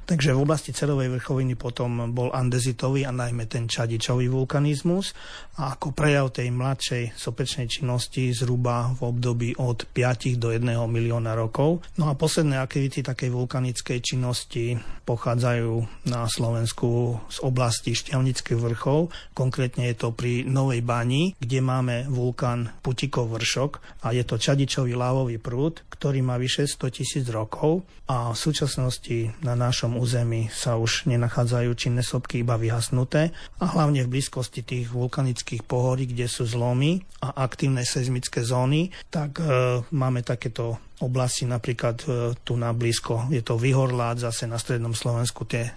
Takže 0.07 0.31
v 0.31 0.43
oblasti 0.47 0.71
celovej 0.71 1.19
vrchoviny 1.19 1.59
potom 1.59 2.15
bol 2.15 2.31
andezitový 2.31 3.03
a 3.03 3.12
najmä 3.12 3.51
ten 3.51 3.67
čadičový 3.67 4.31
vulkanizmus 4.31 5.12
a 5.59 5.75
ako 5.75 5.91
prejav 5.91 6.31
tej 6.31 6.55
mladšej 6.55 7.19
sopečnej 7.19 7.67
činnosti 7.67 8.31
zhruba 8.31 8.95
v 8.95 9.01
období 9.12 9.50
od 9.59 9.83
5 9.91 10.39
do 10.39 10.55
1 10.55 10.63
milióna 10.71 11.36
rokov. 11.36 11.83
No 12.00 12.07
a 12.07 12.15
posledné 12.15 12.55
aktivity 12.55 13.03
takej 13.03 13.27
vulkanickej 13.33 14.00
činnosti 14.00 14.79
pochádzajú 15.03 16.07
na 16.07 16.24
Slovensku 16.31 17.19
z 17.27 17.38
oblasti 17.43 17.91
Šťavnických 17.91 18.59
vrchov. 18.59 19.12
Konkrétne 19.36 19.91
je 19.91 19.95
to 20.00 20.15
pri 20.15 20.47
Novej 20.47 20.79
Bani, 20.86 21.36
kde 21.36 21.59
máme 21.59 21.95
vulkán 22.07 22.71
Putikov 22.79 23.36
vršok 23.36 24.03
a 24.07 24.15
je 24.15 24.24
to 24.24 24.39
čadičový 24.39 24.95
lávový 24.95 25.41
prúd, 25.41 25.83
ktorý 25.91 26.24
má 26.24 26.39
vyše 26.39 26.63
100 26.69 26.95
tisíc 26.95 27.25
rokov 27.27 27.83
a 28.07 28.31
v 28.31 28.38
súčasnosti 28.39 29.36
na 29.43 29.57
našom 29.58 29.98
území 29.98 30.48
sa 30.54 30.78
už 30.80 31.10
nenachádzajú 31.10 31.70
činné 31.76 32.06
sopky 32.06 32.46
iba 32.46 32.56
vyhasnuté 32.56 33.36
a 33.60 33.66
hlavne 33.66 34.06
v 34.06 34.18
blízkosti 34.18 34.64
tých 34.64 34.88
vulkanických 34.94 35.66
pohorí, 35.66 36.08
kde 36.08 36.30
sú 36.30 36.46
zlomy 36.48 37.04
a 37.26 37.44
aktívne 37.44 37.82
seizmické 37.84 38.46
zóny, 38.46 38.94
tak 39.12 39.42
e, 39.42 39.82
máme 39.92 40.22
takéto 40.24 40.78
oblasti, 41.01 41.46
napríklad 41.46 41.98
e, 42.04 42.06
tu 42.42 42.58
na 42.58 42.74
blízko 42.74 43.30
je 43.30 43.46
to 43.46 43.60
Vyhorlát, 43.62 44.18
zase 44.18 44.50
na 44.50 44.58
strednom 44.58 44.98
Slovensku 44.98 45.46
tie 45.46 45.70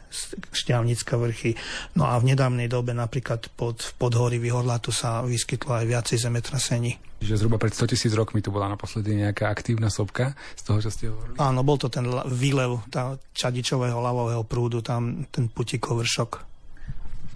šťavnické 0.53 1.13
vrchy. 1.17 1.53
No 1.97 2.09
a 2.09 2.17
v 2.17 2.33
nedávnej 2.33 2.73
dobe 2.73 2.97
napríklad 2.97 3.53
pod, 3.53 3.85
v 3.85 3.93
podhorí 4.01 4.41
Vyhorlátu 4.41 4.89
sa 4.93 5.21
vyskytlo 5.21 5.77
aj 5.77 5.85
viacej 5.85 6.19
zemetrasení. 6.25 6.97
Že 7.21 7.45
zhruba 7.45 7.61
pred 7.61 7.77
100 7.77 7.93
tisíc 7.93 8.13
rokmi 8.17 8.41
tu 8.41 8.49
bola 8.49 8.73
naposledy 8.73 9.13
nejaká 9.13 9.53
aktívna 9.53 9.93
sopka 9.93 10.33
z 10.57 10.63
toho, 10.65 10.81
čo 10.81 10.89
ste 10.89 11.13
hovorili? 11.13 11.37
Áno, 11.37 11.61
bol 11.61 11.77
to 11.77 11.93
ten 11.93 12.09
výlev 12.25 12.89
tá 12.89 13.21
čadičového 13.37 14.01
lavového 14.01 14.41
prúdu, 14.49 14.81
tam 14.81 15.29
ten 15.29 15.53
putikov 15.53 16.01
vršok. 16.01 16.49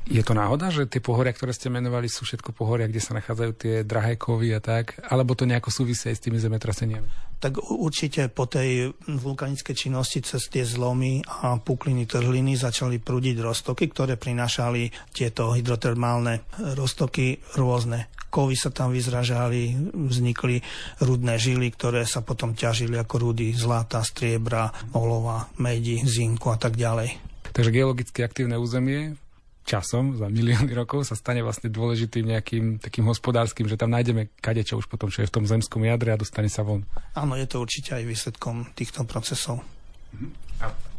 Je 0.05 0.21
to 0.21 0.37
náhoda, 0.37 0.69
že 0.69 0.85
tie 0.85 1.01
pohoria, 1.01 1.33
ktoré 1.33 1.57
ste 1.57 1.73
menovali, 1.73 2.13
sú 2.13 2.29
všetko 2.29 2.53
pohoria, 2.53 2.85
kde 2.85 3.01
sa 3.01 3.17
nachádzajú 3.17 3.53
tie 3.57 3.75
drahé 3.89 4.21
kovy 4.21 4.53
a 4.53 4.61
tak? 4.61 5.01
Alebo 5.01 5.33
to 5.33 5.49
nejako 5.49 5.73
súvisí 5.73 6.13
aj 6.13 6.17
s 6.21 6.25
tými 6.29 6.37
zemetraseniami? 6.37 7.09
Tak 7.45 7.61
určite 7.61 8.33
po 8.33 8.49
tej 8.49 8.97
vulkanickej 9.05 9.77
činnosti 9.77 10.25
cez 10.25 10.49
tie 10.49 10.65
zlomy 10.65 11.21
a 11.45 11.61
pukliny 11.61 12.09
trhliny 12.09 12.57
začali 12.57 12.97
prúdiť 12.97 13.37
roztoky, 13.37 13.93
ktoré 13.93 14.17
prinášali 14.17 14.89
tieto 15.13 15.53
hydrotermálne 15.53 16.49
roztoky 16.73 17.37
rôzne. 17.61 18.09
Kovy 18.33 18.57
sa 18.57 18.73
tam 18.73 18.97
vyzražali, 18.97 19.93
vznikli 19.93 20.65
rudné 21.05 21.37
žily, 21.37 21.69
ktoré 21.77 22.09
sa 22.09 22.25
potom 22.25 22.57
ťažili 22.57 22.97
ako 22.97 23.29
rudy 23.29 23.53
zlata, 23.53 24.01
striebra, 24.01 24.73
olova, 24.97 25.45
medi, 25.61 26.01
zinku 26.01 26.49
a 26.49 26.57
tak 26.57 26.81
ďalej. 26.81 27.13
Takže 27.53 27.71
geologicky 27.77 28.25
aktívne 28.25 28.57
územie 28.57 29.21
časom, 29.65 30.15
za 30.15 30.29
milióny 30.29 30.71
rokov, 30.77 31.09
sa 31.09 31.17
stane 31.17 31.41
vlastne 31.41 31.73
dôležitým 31.73 32.37
nejakým 32.37 32.65
takým 32.79 33.09
hospodárskym, 33.09 33.65
že 33.67 33.81
tam 33.81 33.91
nájdeme 33.91 34.31
kadečo 34.39 34.77
už 34.77 34.87
potom, 34.87 35.09
čo 35.09 35.25
je 35.25 35.29
v 35.33 35.35
tom 35.41 35.45
zemskom 35.49 35.83
jadre 35.83 36.13
a 36.13 36.21
dostane 36.21 36.53
sa 36.53 36.63
von. 36.63 36.85
Áno, 37.17 37.35
je 37.35 37.49
to 37.49 37.65
určite 37.65 37.97
aj 37.97 38.05
výsledkom 38.05 38.71
týchto 38.77 39.09
procesov. 39.09 39.65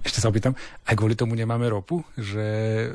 Ešte 0.05 0.21
sa 0.21 0.29
opýtam, 0.29 0.53
aj 0.85 0.93
kvôli 0.93 1.17
tomu 1.17 1.33
nemáme 1.33 1.65
ropu, 1.65 2.05
že 2.13 2.45
e, 2.85 2.88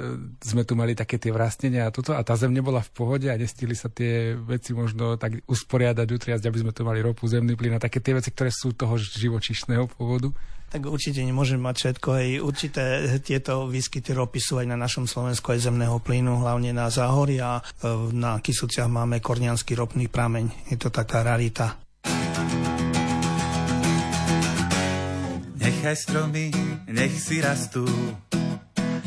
sme 0.46 0.62
tu 0.62 0.78
mali 0.78 0.94
také 0.94 1.18
tie 1.18 1.34
vrastnenia 1.34 1.90
a 1.90 1.90
toto 1.90 2.14
a 2.14 2.22
tá 2.22 2.38
zem 2.38 2.54
nebola 2.54 2.86
v 2.86 2.90
pohode 2.94 3.26
a 3.26 3.34
nestili 3.34 3.74
sa 3.74 3.90
tie 3.90 4.38
veci 4.38 4.70
možno 4.70 5.18
tak 5.18 5.42
usporiadať, 5.50 6.06
utriasť, 6.06 6.46
aby 6.46 6.58
sme 6.62 6.70
tu 6.70 6.86
mali 6.86 7.02
ropu, 7.02 7.26
zemný 7.26 7.58
plyn 7.58 7.74
a 7.74 7.82
také 7.82 7.98
tie 7.98 8.14
veci, 8.14 8.30
ktoré 8.30 8.54
sú 8.54 8.78
toho 8.78 8.94
živočišného 8.94 9.90
pôvodu. 9.90 10.30
Tak 10.70 10.86
určite 10.86 11.26
nemôžeme 11.26 11.66
mať 11.66 11.76
všetko. 11.82 12.08
Hej. 12.14 12.30
Určité 12.46 13.02
tieto 13.26 13.66
výskyty 13.66 14.14
ropy 14.14 14.38
sú 14.38 14.62
aj 14.62 14.70
na 14.70 14.78
našom 14.78 15.10
Slovensku 15.10 15.50
aj 15.50 15.66
zemného 15.66 15.98
plynu, 15.98 16.46
hlavne 16.46 16.70
na 16.70 16.86
Záhori 16.94 17.42
a 17.42 17.58
e, 17.58 17.62
na 18.14 18.38
Kisuciach 18.38 18.86
máme 18.86 19.18
kornianský 19.18 19.74
ropný 19.74 20.06
prameň. 20.06 20.70
Je 20.70 20.78
to 20.78 20.94
taká 20.94 21.26
rarita. 21.26 21.89
Nechaj 25.80 25.96
stromy, 25.96 26.52
nech 26.92 27.16
si 27.16 27.40
rastú, 27.40 27.88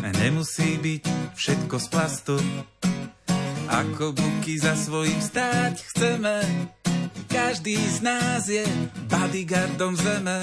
nemusí 0.02 0.82
byť 0.82 1.06
všetko 1.38 1.76
z 1.78 1.86
plastu. 1.86 2.38
Ako 3.70 4.18
buky 4.18 4.58
za 4.58 4.74
svojím 4.74 5.22
stáť 5.22 5.78
chceme, 5.94 6.42
každý 7.30 7.78
z 7.78 7.98
nás 8.02 8.50
je 8.50 8.66
bodyguardom 9.06 9.94
zeme 9.94 10.42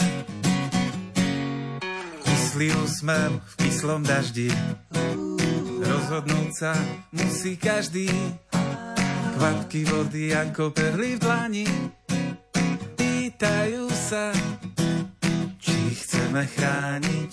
kyslý 2.23 2.79
úsmev 2.79 3.31
v 3.35 3.55
kyslom 3.67 4.07
daždi. 4.07 4.55
Rozhodnúť 5.83 6.51
sa 6.55 6.79
musí 7.11 7.59
každý, 7.59 8.07
kvapky 9.35 9.83
vody 9.83 10.31
ako 10.31 10.71
perly 10.71 11.19
v 11.19 11.23
dlani. 11.27 11.67
Pýtajú 12.95 13.91
sa, 13.91 14.31
chceme 16.31 16.47
chrániť. 16.47 17.33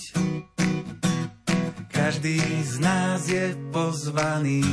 Každý 1.93 2.41
z 2.65 2.81
nás 2.81 3.29
je 3.29 3.53
pozvaný. 3.69 4.65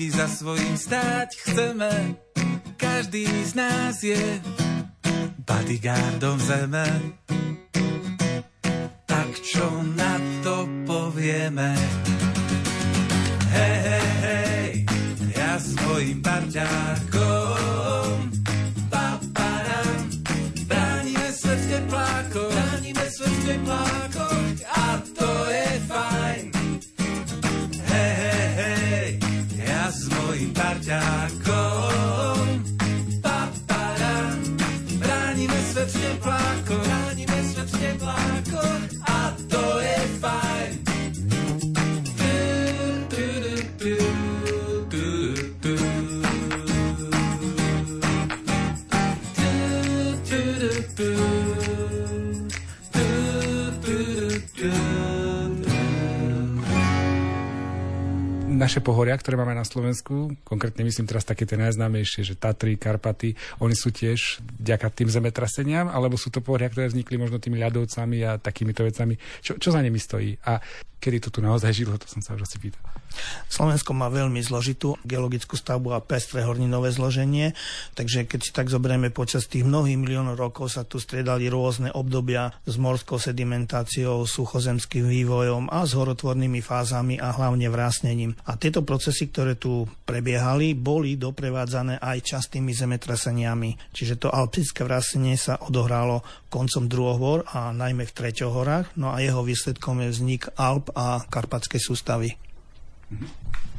Buky 0.00 0.16
za 0.16 0.32
svojím 0.32 0.80
stáť 0.80 1.28
chceme, 1.44 1.92
každý 2.80 3.28
z 3.28 3.52
nás 3.52 4.00
je 4.00 4.40
bodyguardom 5.44 6.40
zeme. 6.40 6.88
Tak 9.04 9.28
čo 9.44 9.68
na 9.92 10.16
to 10.40 10.64
povieme? 10.88 11.76
Hej, 13.52 13.76
hej, 13.84 14.08
hej, 14.24 14.68
ja 15.36 15.60
s 15.60 15.76
mojím 15.84 16.24
parťákom 16.24 18.40
paparam, 18.88 20.00
bránime 20.64 21.28
svet 21.28 21.60
teplákov, 21.68 22.48
bránime 22.48 23.04
svet 23.04 23.36
teplákov 23.44 24.09
Yeah. 30.90 31.39
Naše 58.60 58.84
pohoria, 58.84 59.16
ktoré 59.16 59.40
máme 59.40 59.56
na 59.56 59.64
Slovensku, 59.64 60.36
konkrétne 60.44 60.84
myslím 60.84 61.08
teraz 61.08 61.24
také 61.24 61.48
tie 61.48 61.56
najznámejšie, 61.56 62.28
že 62.28 62.36
Tatry, 62.36 62.76
Karpaty, 62.76 63.32
oni 63.56 63.72
sú 63.72 63.88
tiež 63.88 64.44
vďaka 64.60 64.92
tým 64.92 65.08
zemetraseniam, 65.08 65.88
alebo 65.88 66.20
sú 66.20 66.28
to 66.28 66.44
pohoria, 66.44 66.68
ktoré 66.68 66.92
vznikli 66.92 67.16
možno 67.16 67.40
tými 67.40 67.56
ľadovcami 67.56 68.20
a 68.20 68.36
takýmito 68.36 68.84
vecami. 68.84 69.16
Čo, 69.40 69.56
čo 69.56 69.72
za 69.72 69.80
nimi 69.80 69.96
stojí? 69.96 70.36
A 70.44 70.60
kedy 71.00 71.24
to 71.24 71.28
tu 71.32 71.40
naozaj 71.40 71.72
žilo, 71.72 71.96
to 71.96 72.04
som 72.04 72.20
sa 72.20 72.36
už 72.36 72.44
asi 72.44 72.60
pýtal. 72.60 72.84
Slovensko 73.50 73.92
má 73.92 74.06
veľmi 74.08 74.38
zložitú 74.40 74.96
geologickú 75.02 75.58
stavbu 75.58 75.92
a 75.92 76.04
pestré 76.04 76.46
horninové 76.46 76.94
zloženie, 76.94 77.52
takže 77.98 78.24
keď 78.24 78.40
si 78.40 78.50
tak 78.54 78.70
zoberieme 78.70 79.10
počas 79.10 79.50
tých 79.50 79.66
mnohých 79.66 79.98
miliónov 79.98 80.38
rokov 80.38 80.72
sa 80.72 80.86
tu 80.86 81.02
striedali 81.02 81.50
rôzne 81.50 81.90
obdobia 81.92 82.54
s 82.64 82.78
morskou 82.78 83.18
sedimentáciou, 83.18 84.22
suchozemským 84.24 85.06
vývojom 85.06 85.68
a 85.68 85.82
s 85.84 85.98
horotvornými 85.98 86.62
fázami 86.62 87.18
a 87.18 87.34
hlavne 87.34 87.66
vrásnením. 87.66 88.32
A 88.46 88.54
tieto 88.56 88.86
procesy, 88.86 89.28
ktoré 89.28 89.58
tu 89.58 89.84
prebiehali, 90.06 90.72
boli 90.78 91.18
doprevádzané 91.18 91.98
aj 91.98 92.18
častými 92.22 92.70
zemetraseniami. 92.72 93.94
Čiže 93.94 94.26
to 94.26 94.28
alptické 94.30 94.86
vrásenie 94.86 95.34
sa 95.34 95.58
odohralo 95.58 96.22
koncom 96.50 96.90
druhohor 96.90 97.46
a 97.46 97.70
najmä 97.70 98.06
v 98.06 98.14
Treťohorách, 98.14 98.98
no 98.98 99.14
a 99.14 99.22
jeho 99.22 99.46
výsledkom 99.46 100.02
je 100.02 100.08
vznik 100.10 100.42
Alp 100.58 100.90
a 100.98 101.22
Karpatskej 101.22 101.78
sústavy. 101.78 102.49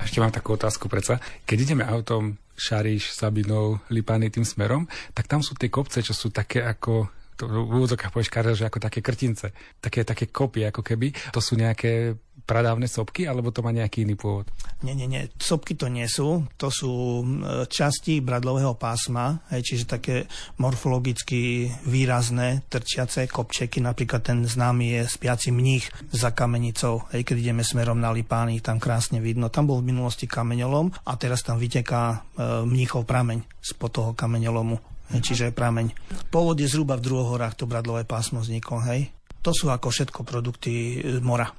Ešte 0.02 0.20
mám 0.20 0.34
takú 0.34 0.58
otázku 0.58 0.90
predsa. 0.90 1.22
Keď 1.46 1.58
ideme 1.62 1.84
autom 1.86 2.36
Šariš, 2.58 3.16
Sabinou, 3.16 3.80
Lipany 3.90 4.30
tým 4.30 4.46
smerom, 4.46 4.86
tak 5.16 5.30
tam 5.30 5.42
sú 5.42 5.58
tie 5.58 5.72
kopce, 5.72 6.04
čo 6.04 6.14
sú 6.14 6.34
také 6.34 6.62
ako 6.62 7.10
to 7.42 7.50
v 7.50 7.74
úvodzokách 7.74 8.14
povieš, 8.14 8.30
že 8.54 8.70
ako 8.70 8.78
také 8.78 9.02
krtince, 9.02 9.50
také, 9.82 10.06
také 10.06 10.30
kopie 10.30 10.70
ako 10.70 10.86
keby. 10.86 11.10
To 11.34 11.42
sú 11.42 11.58
nejaké 11.58 12.14
pradávne 12.44 12.90
sopky, 12.90 13.30
alebo 13.30 13.54
to 13.54 13.64
má 13.64 13.72
nejaký 13.72 14.04
iný 14.04 14.18
pôvod? 14.18 14.50
Nie, 14.82 14.98
nie, 14.98 15.06
nie. 15.06 15.30
Sopky 15.38 15.78
to 15.78 15.88
nie 15.88 16.10
sú. 16.10 16.44
To 16.58 16.74
sú 16.74 17.22
e, 17.22 17.26
časti 17.70 18.20
bradlového 18.20 18.74
pásma, 18.76 19.46
hej, 19.54 19.62
čiže 19.62 19.86
také 19.86 20.16
morfologicky 20.58 21.70
výrazné 21.86 22.66
trčiace 22.66 23.30
kopčeky. 23.30 23.80
Napríklad 23.80 24.26
ten 24.26 24.42
známy 24.42 24.98
je 24.98 25.02
spiaci 25.06 25.54
mních 25.54 25.86
za 26.10 26.34
kamenicou. 26.34 27.06
Hej, 27.14 27.30
keď 27.30 27.38
ideme 27.38 27.64
smerom 27.64 28.02
na 28.02 28.10
Lipány, 28.10 28.58
tam 28.60 28.82
krásne 28.82 29.22
vidno. 29.22 29.54
Tam 29.54 29.70
bol 29.70 29.86
v 29.86 29.94
minulosti 29.94 30.26
kameňolom 30.26 31.06
a 31.06 31.14
teraz 31.22 31.46
tam 31.46 31.62
vyteká 31.62 32.04
e, 32.12 32.18
mníchov 32.66 33.06
prameň 33.06 33.46
spod 33.62 33.92
toho 33.94 34.12
kameňolomu. 34.18 34.82
Hej, 35.14 35.22
čiže 35.22 35.46
prameň. 35.54 35.94
Pôvod 36.34 36.58
je 36.58 36.72
zhruba 36.72 36.98
v 36.98 37.06
druhohorách, 37.06 37.54
to 37.60 37.70
bradlové 37.70 38.08
pásmo 38.08 38.42
vzniklo. 38.42 38.82
Hej. 38.88 39.14
To 39.42 39.52
sú 39.54 39.70
ako 39.70 39.90
všetko 39.90 40.22
produkty 40.26 41.02
e, 41.02 41.20
mora, 41.22 41.50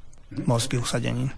morských 0.45 0.83
usadenín. 0.83 1.31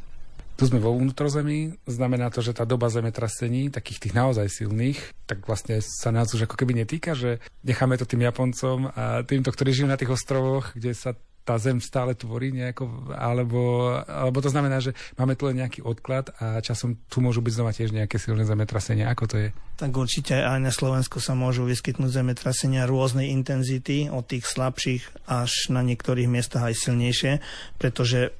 Tu 0.54 0.70
sme 0.70 0.78
vo 0.78 0.94
vnútrozemí, 0.94 1.82
znamená 1.82 2.30
to, 2.30 2.38
že 2.38 2.54
tá 2.54 2.62
doba 2.62 2.86
zemetrasení, 2.86 3.74
takých 3.74 4.06
tých 4.06 4.14
naozaj 4.14 4.46
silných, 4.46 5.02
tak 5.26 5.42
vlastne 5.50 5.82
sa 5.82 6.14
nás 6.14 6.30
už 6.30 6.46
ako 6.46 6.54
keby 6.54 6.78
netýka, 6.78 7.18
že 7.18 7.42
necháme 7.66 7.98
to 7.98 8.06
tým 8.06 8.22
Japoncom 8.22 8.86
a 8.94 9.26
týmto, 9.26 9.50
ktorí 9.50 9.74
žijú 9.74 9.90
na 9.90 9.98
tých 9.98 10.14
ostrovoch, 10.14 10.70
kde 10.78 10.94
sa 10.94 11.18
tá 11.44 11.60
zem 11.60 11.76
stále 11.76 12.16
tvorí 12.16 12.56
nejako, 12.56 13.12
alebo, 13.12 13.92
alebo 14.08 14.40
to 14.40 14.48
znamená, 14.48 14.80
že 14.80 14.96
máme 15.20 15.36
tu 15.36 15.44
len 15.44 15.60
nejaký 15.60 15.84
odklad 15.84 16.32
a 16.40 16.62
časom 16.64 16.96
tu 17.10 17.20
môžu 17.20 17.44
byť 17.44 17.52
znova 17.52 17.76
tiež 17.76 17.92
nejaké 17.92 18.16
silné 18.16 18.48
zemetrasenia. 18.48 19.12
Ako 19.12 19.28
to 19.28 19.36
je? 19.36 19.48
Tak 19.76 19.92
určite 19.92 20.40
aj 20.40 20.58
na 20.62 20.72
Slovensku 20.72 21.20
sa 21.20 21.36
môžu 21.36 21.68
vyskytnúť 21.68 22.14
zemetrasenia 22.14 22.88
rôznej 22.88 23.28
intenzity, 23.28 24.08
od 24.08 24.24
tých 24.24 24.48
slabších 24.48 25.28
až 25.28 25.52
na 25.68 25.84
niektorých 25.84 26.30
miestach 26.32 26.64
aj 26.64 26.80
silnejšie, 26.80 27.32
pretože 27.76 28.32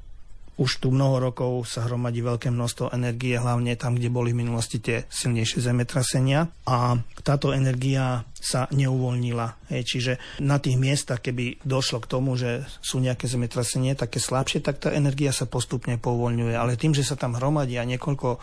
už 0.55 0.87
tu 0.87 0.95
mnoho 0.95 1.19
rokov 1.19 1.67
sa 1.67 1.83
hromadí 1.87 2.23
veľké 2.23 2.51
množstvo 2.55 2.95
energie, 2.95 3.35
hlavne 3.35 3.75
tam, 3.75 3.99
kde 3.99 4.07
boli 4.07 4.31
v 4.31 4.47
minulosti 4.47 4.79
tie 4.79 5.03
silnejšie 5.11 5.59
zemetrasenia. 5.59 6.47
A 6.71 6.95
táto 7.27 7.51
energia 7.51 8.23
sa 8.39 8.71
neuvoľnila. 8.71 9.73
Hej, 9.73 9.83
čiže 9.89 10.13
na 10.45 10.61
tých 10.63 10.77
miestach, 10.79 11.25
keby 11.25 11.65
došlo 11.65 12.05
k 12.05 12.11
tomu, 12.11 12.37
že 12.39 12.63
sú 12.85 13.01
nejaké 13.01 13.27
zemetrasenie 13.27 13.97
také 13.99 14.21
slabšie, 14.23 14.63
tak 14.63 14.79
tá 14.79 14.93
energia 14.95 15.35
sa 15.35 15.49
postupne 15.49 15.97
povoľňuje. 15.99 16.55
Ale 16.55 16.79
tým, 16.79 16.95
že 16.95 17.03
sa 17.03 17.17
tam 17.17 17.35
hromadia 17.35 17.83
niekoľko 17.89 18.39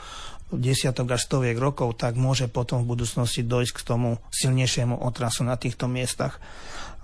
desiatok 0.52 1.16
až 1.16 1.32
stoviek 1.32 1.56
rokov, 1.56 1.96
tak 1.96 2.20
môže 2.20 2.52
potom 2.52 2.84
v 2.84 2.92
budúcnosti 2.98 3.48
dojsť 3.48 3.72
k 3.72 3.86
tomu 3.88 4.20
silnejšiemu 4.36 5.00
otrasu 5.00 5.48
na 5.48 5.56
týchto 5.56 5.88
miestach. 5.88 6.44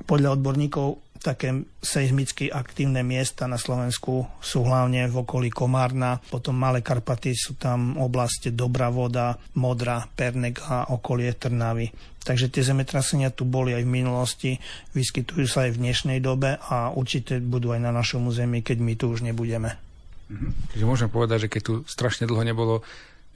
Podľa 0.04 0.36
odborníkov 0.36 1.07
také 1.20 1.66
seizmicky 1.82 2.50
aktívne 2.50 3.02
miesta 3.02 3.50
na 3.50 3.60
Slovensku 3.60 4.28
sú 4.42 4.64
hlavne 4.64 5.10
v 5.10 5.16
okolí 5.22 5.50
Komárna, 5.52 6.22
potom 6.32 6.56
Malé 6.56 6.86
Karpaty 6.86 7.34
sú 7.36 7.58
tam 7.58 7.98
oblasti 7.98 8.54
Dobrá 8.54 8.88
voda, 8.94 9.36
Modra, 9.58 10.06
Pernek 10.06 10.64
a 10.66 10.94
okolie 10.94 11.34
Trnavy. 11.36 11.90
Takže 12.28 12.52
tie 12.52 12.64
zemetrasenia 12.64 13.32
tu 13.32 13.48
boli 13.48 13.72
aj 13.72 13.88
v 13.88 13.94
minulosti, 14.04 14.52
vyskytujú 14.92 15.48
sa 15.48 15.64
aj 15.64 15.80
v 15.80 15.82
dnešnej 15.88 16.20
dobe 16.20 16.60
a 16.60 16.92
určite 16.92 17.40
budú 17.40 17.72
aj 17.72 17.80
na 17.80 17.96
našom 17.96 18.28
území, 18.28 18.60
keď 18.60 18.78
my 18.84 18.94
tu 19.00 19.08
už 19.08 19.24
nebudeme. 19.24 19.80
Mhm. 20.28 20.76
Čiže 20.76 20.86
môžem 20.86 21.08
povedať, 21.08 21.48
že 21.48 21.52
keď 21.52 21.62
tu 21.64 21.74
strašne 21.88 22.28
dlho 22.28 22.44
nebolo 22.44 22.84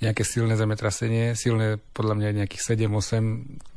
nejaké 0.02 0.26
silné 0.26 0.58
zemetrasenie, 0.58 1.38
silné 1.38 1.78
podľa 1.94 2.18
mňa 2.18 2.30
nejakých 2.44 2.74
7-8, 2.74 3.71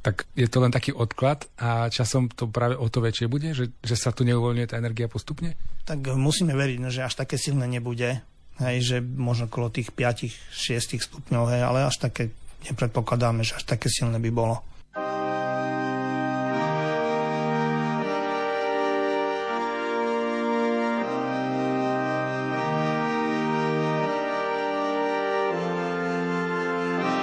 tak 0.00 0.24
je 0.32 0.48
to 0.48 0.64
len 0.64 0.72
taký 0.72 0.96
odklad 0.96 1.44
a 1.60 1.92
časom 1.92 2.32
to 2.32 2.48
práve 2.48 2.72
o 2.76 2.88
to 2.88 3.04
väčšie 3.04 3.28
bude, 3.28 3.52
že, 3.52 3.68
že 3.84 3.96
sa 4.00 4.16
tu 4.16 4.24
neuvoľňuje 4.24 4.70
tá 4.72 4.80
energia 4.80 5.12
postupne? 5.12 5.52
Tak 5.84 6.16
musíme 6.16 6.56
veriť, 6.56 6.78
no, 6.80 6.88
že 6.88 7.04
až 7.04 7.20
také 7.20 7.36
silné 7.36 7.68
nebude, 7.68 8.24
hej, 8.64 8.76
že 8.80 8.96
možno 9.04 9.52
okolo 9.52 9.68
tých 9.68 9.92
5-6 9.92 11.04
stupňov, 11.04 11.44
hej, 11.52 11.62
ale 11.64 11.84
až 11.84 12.00
také 12.00 12.32
nepredpokladáme, 12.64 13.44
že 13.44 13.60
až 13.60 13.64
také 13.68 13.92
silné 13.92 14.16
by 14.16 14.32
bolo. 14.32 14.64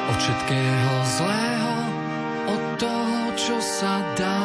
Od 0.07 0.17
všetkého 0.17 0.93
zlého 1.19 1.46
sa 3.77 4.01
dá. 4.17 4.41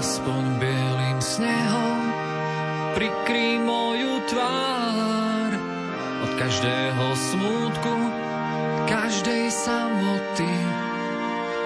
Aspoň 0.00 0.56
bielým 0.56 1.20
snehom 1.20 2.00
prikry 2.96 3.60
moju 3.60 4.16
tvár. 4.32 5.52
Od 6.24 6.32
každého 6.40 7.06
smútku, 7.12 7.94
každej 8.88 9.52
samoty, 9.52 10.54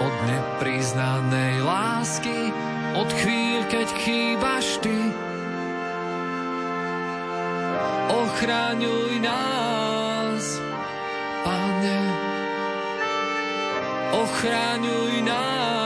od 0.03 0.15
nepriznanej 0.27 1.63
lásky, 1.63 2.51
od 2.99 3.07
chvíľ, 3.23 3.63
keď 3.71 3.89
chýbaš 4.03 4.83
ty. 4.83 4.99
Ochraňuj 8.11 9.23
nás, 9.23 10.43
Pane, 11.47 12.01
ochraňuj 14.27 15.15
nás, 15.23 15.86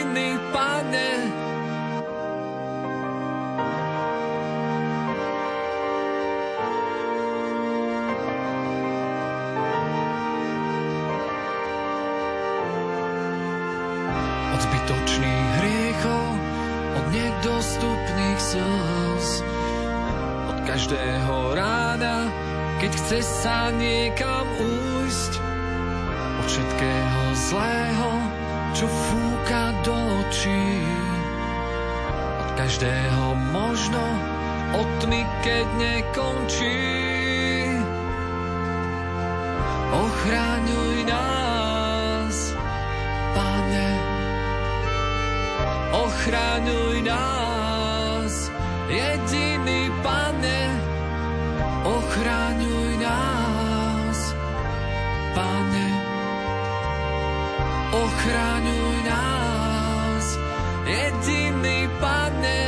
chce 23.11 23.43
sa 23.43 23.67
niekam 23.75 24.47
újsť, 24.55 25.33
od 26.39 26.47
všetkého 26.47 27.23
zlého, 27.51 28.11
čo 28.71 28.87
fúka 28.87 29.75
do 29.83 29.91
očí, 30.23 30.79
od 32.39 32.49
každého 32.55 33.35
možno, 33.51 33.99
od 34.79 34.87
tmy, 35.03 35.27
keď 35.43 35.65
nekončí. 35.75 36.79
Ochraňuj 39.91 40.97
nás, 41.03 42.35
Pane, 43.35 43.91
ochraňuj 45.99 46.95
nás, 47.03 48.33
jediný 48.87 49.50
ochraňuj 58.21 58.97
nás, 59.01 60.25
jediný 60.85 61.89
pane. 61.97 62.61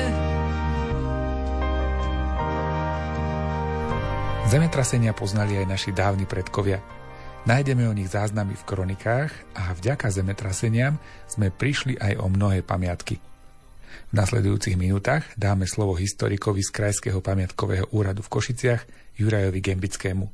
Zemetrasenia 4.50 5.14
poznali 5.14 5.62
aj 5.62 5.66
naši 5.70 5.94
dávni 5.94 6.26
predkovia. 6.26 6.82
Nájdeme 7.46 7.86
o 7.86 7.94
nich 7.94 8.10
záznamy 8.10 8.58
v 8.58 8.66
kronikách 8.66 9.30
a 9.54 9.78
vďaka 9.78 10.10
zemetraseniam 10.10 10.98
sme 11.30 11.54
prišli 11.54 12.02
aj 12.02 12.18
o 12.18 12.34
mnohé 12.34 12.66
pamiatky. 12.66 13.22
V 14.10 14.14
nasledujúcich 14.14 14.74
minútach 14.74 15.30
dáme 15.38 15.70
slovo 15.70 15.94
historikovi 15.94 16.66
z 16.66 16.74
Krajského 16.74 17.22
pamiatkového 17.22 17.94
úradu 17.94 18.26
v 18.26 18.32
Košiciach 18.34 18.82
Jurajovi 19.22 19.62
Gembickému, 19.62 20.26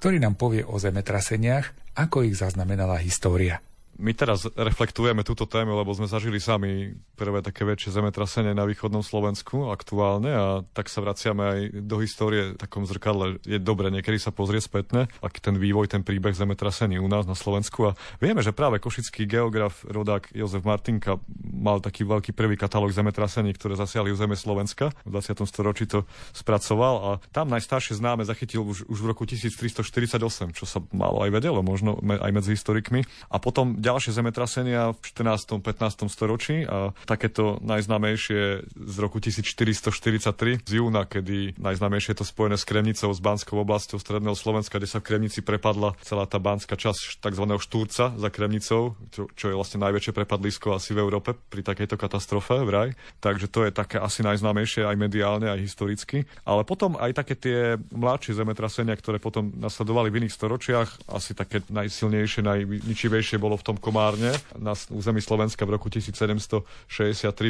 ktorý 0.00 0.16
nám 0.24 0.40
povie 0.40 0.64
o 0.64 0.80
zemetraseniach, 0.80 1.96
ako 2.00 2.24
ich 2.24 2.40
zaznamenala 2.40 2.96
história. 3.04 3.60
My 3.94 4.10
teraz 4.10 4.50
reflektujeme 4.58 5.22
túto 5.22 5.46
tému, 5.46 5.78
lebo 5.78 5.94
sme 5.94 6.10
zažili 6.10 6.42
sami 6.42 6.98
prvé 7.14 7.46
také 7.46 7.62
väčšie 7.62 7.94
zemetrasenie 7.94 8.50
na 8.50 8.66
východnom 8.66 9.06
Slovensku 9.06 9.70
aktuálne 9.70 10.30
a 10.34 10.46
tak 10.74 10.90
sa 10.90 10.98
vraciame 10.98 11.42
aj 11.42 11.58
do 11.86 12.02
histórie 12.02 12.54
v 12.54 12.58
takom 12.58 12.82
zrkadle. 12.90 13.38
Je 13.46 13.62
dobre 13.62 13.94
niekedy 13.94 14.18
sa 14.18 14.34
pozrieť 14.34 14.66
spätne, 14.66 15.06
aký 15.22 15.38
ten 15.38 15.54
vývoj, 15.54 15.86
ten 15.86 16.02
príbeh 16.02 16.34
zemetrasení 16.34 16.98
u 16.98 17.06
nás 17.06 17.22
na 17.22 17.38
Slovensku. 17.38 17.94
A 17.94 17.96
vieme, 18.18 18.42
že 18.42 18.50
práve 18.50 18.82
košický 18.82 19.30
geograf, 19.30 19.86
rodák 19.86 20.34
Jozef 20.34 20.66
Martinka 20.66 21.22
mal 21.38 21.78
taký 21.78 22.02
veľký 22.02 22.34
prvý 22.34 22.58
katalóg 22.58 22.90
zemetrasení, 22.90 23.54
ktoré 23.54 23.78
zasiahli 23.78 24.10
zeme 24.18 24.34
Slovenska. 24.34 24.90
V 25.06 25.10
20. 25.14 25.38
storočí 25.46 25.86
to 25.86 26.02
spracoval 26.34 26.94
a 26.98 27.10
tam 27.30 27.46
najstaršie 27.46 27.94
známe 27.94 28.26
zachytil 28.26 28.66
už, 28.66 28.90
už 28.90 28.98
v 28.98 29.06
roku 29.06 29.22
1348, 29.22 30.50
čo 30.50 30.64
sa 30.66 30.82
malo 30.90 31.22
aj 31.22 31.30
vedelo, 31.30 31.62
možno 31.62 32.02
aj 32.02 32.30
medzi 32.34 32.58
historikmi. 32.58 33.06
A 33.30 33.38
potom 33.38 33.83
ďalšie 33.84 34.16
zemetrasenia 34.16 34.96
v 34.96 34.98
14. 35.04 35.60
15. 35.60 36.08
storočí 36.08 36.64
a 36.64 36.96
takéto 37.04 37.60
najznámejšie 37.60 38.64
z 38.72 38.96
roku 38.96 39.20
1443 39.20 40.64
z 40.64 40.72
júna, 40.72 41.04
kedy 41.04 41.60
najznámejšie 41.60 42.16
je 42.16 42.18
to 42.24 42.26
spojené 42.26 42.56
s 42.56 42.64
Kremnicou, 42.64 43.12
s 43.12 43.20
Banskou 43.20 43.60
oblasťou 43.60 44.00
stredného 44.00 44.32
Slovenska, 44.32 44.80
kde 44.80 44.88
sa 44.88 45.04
v 45.04 45.12
Kremnici 45.12 45.44
prepadla 45.44 45.92
celá 46.00 46.24
tá 46.24 46.40
banská 46.40 46.80
časť 46.80 47.20
tzv. 47.20 47.44
štúrca 47.60 48.16
za 48.16 48.28
Kremnicou, 48.32 48.96
čo, 49.12 49.28
čo 49.36 49.52
je 49.52 49.54
vlastne 49.54 49.84
najväčšie 49.84 50.16
prepadlisko 50.16 50.80
asi 50.80 50.96
v 50.96 51.04
Európe 51.04 51.36
pri 51.36 51.60
takejto 51.60 52.00
katastrofe 52.00 52.64
vraj. 52.64 52.96
Takže 53.20 53.52
to 53.52 53.68
je 53.68 53.70
také 53.74 54.00
asi 54.00 54.24
najznámejšie 54.24 54.88
aj 54.88 54.96
mediálne, 54.96 55.50
aj 55.50 55.60
historicky. 55.60 56.24
Ale 56.48 56.64
potom 56.64 56.96
aj 56.96 57.12
také 57.12 57.34
tie 57.36 57.58
mladšie 57.92 58.38
zemetrasenia, 58.38 58.96
ktoré 58.96 59.20
potom 59.20 59.52
nasledovali 59.58 60.08
v 60.08 60.24
iných 60.24 60.36
storočiach, 60.38 60.88
asi 61.10 61.36
také 61.36 61.60
najsilnejšie, 61.68 62.40
najničivejšie 62.40 63.36
bolo 63.36 63.58
v 63.58 63.66
tom 63.66 63.73
Komárne 63.78 64.34
na 64.56 64.72
území 64.90 65.20
Slovenska 65.20 65.66
v 65.66 65.76
roku 65.76 65.90
1763 65.90 66.64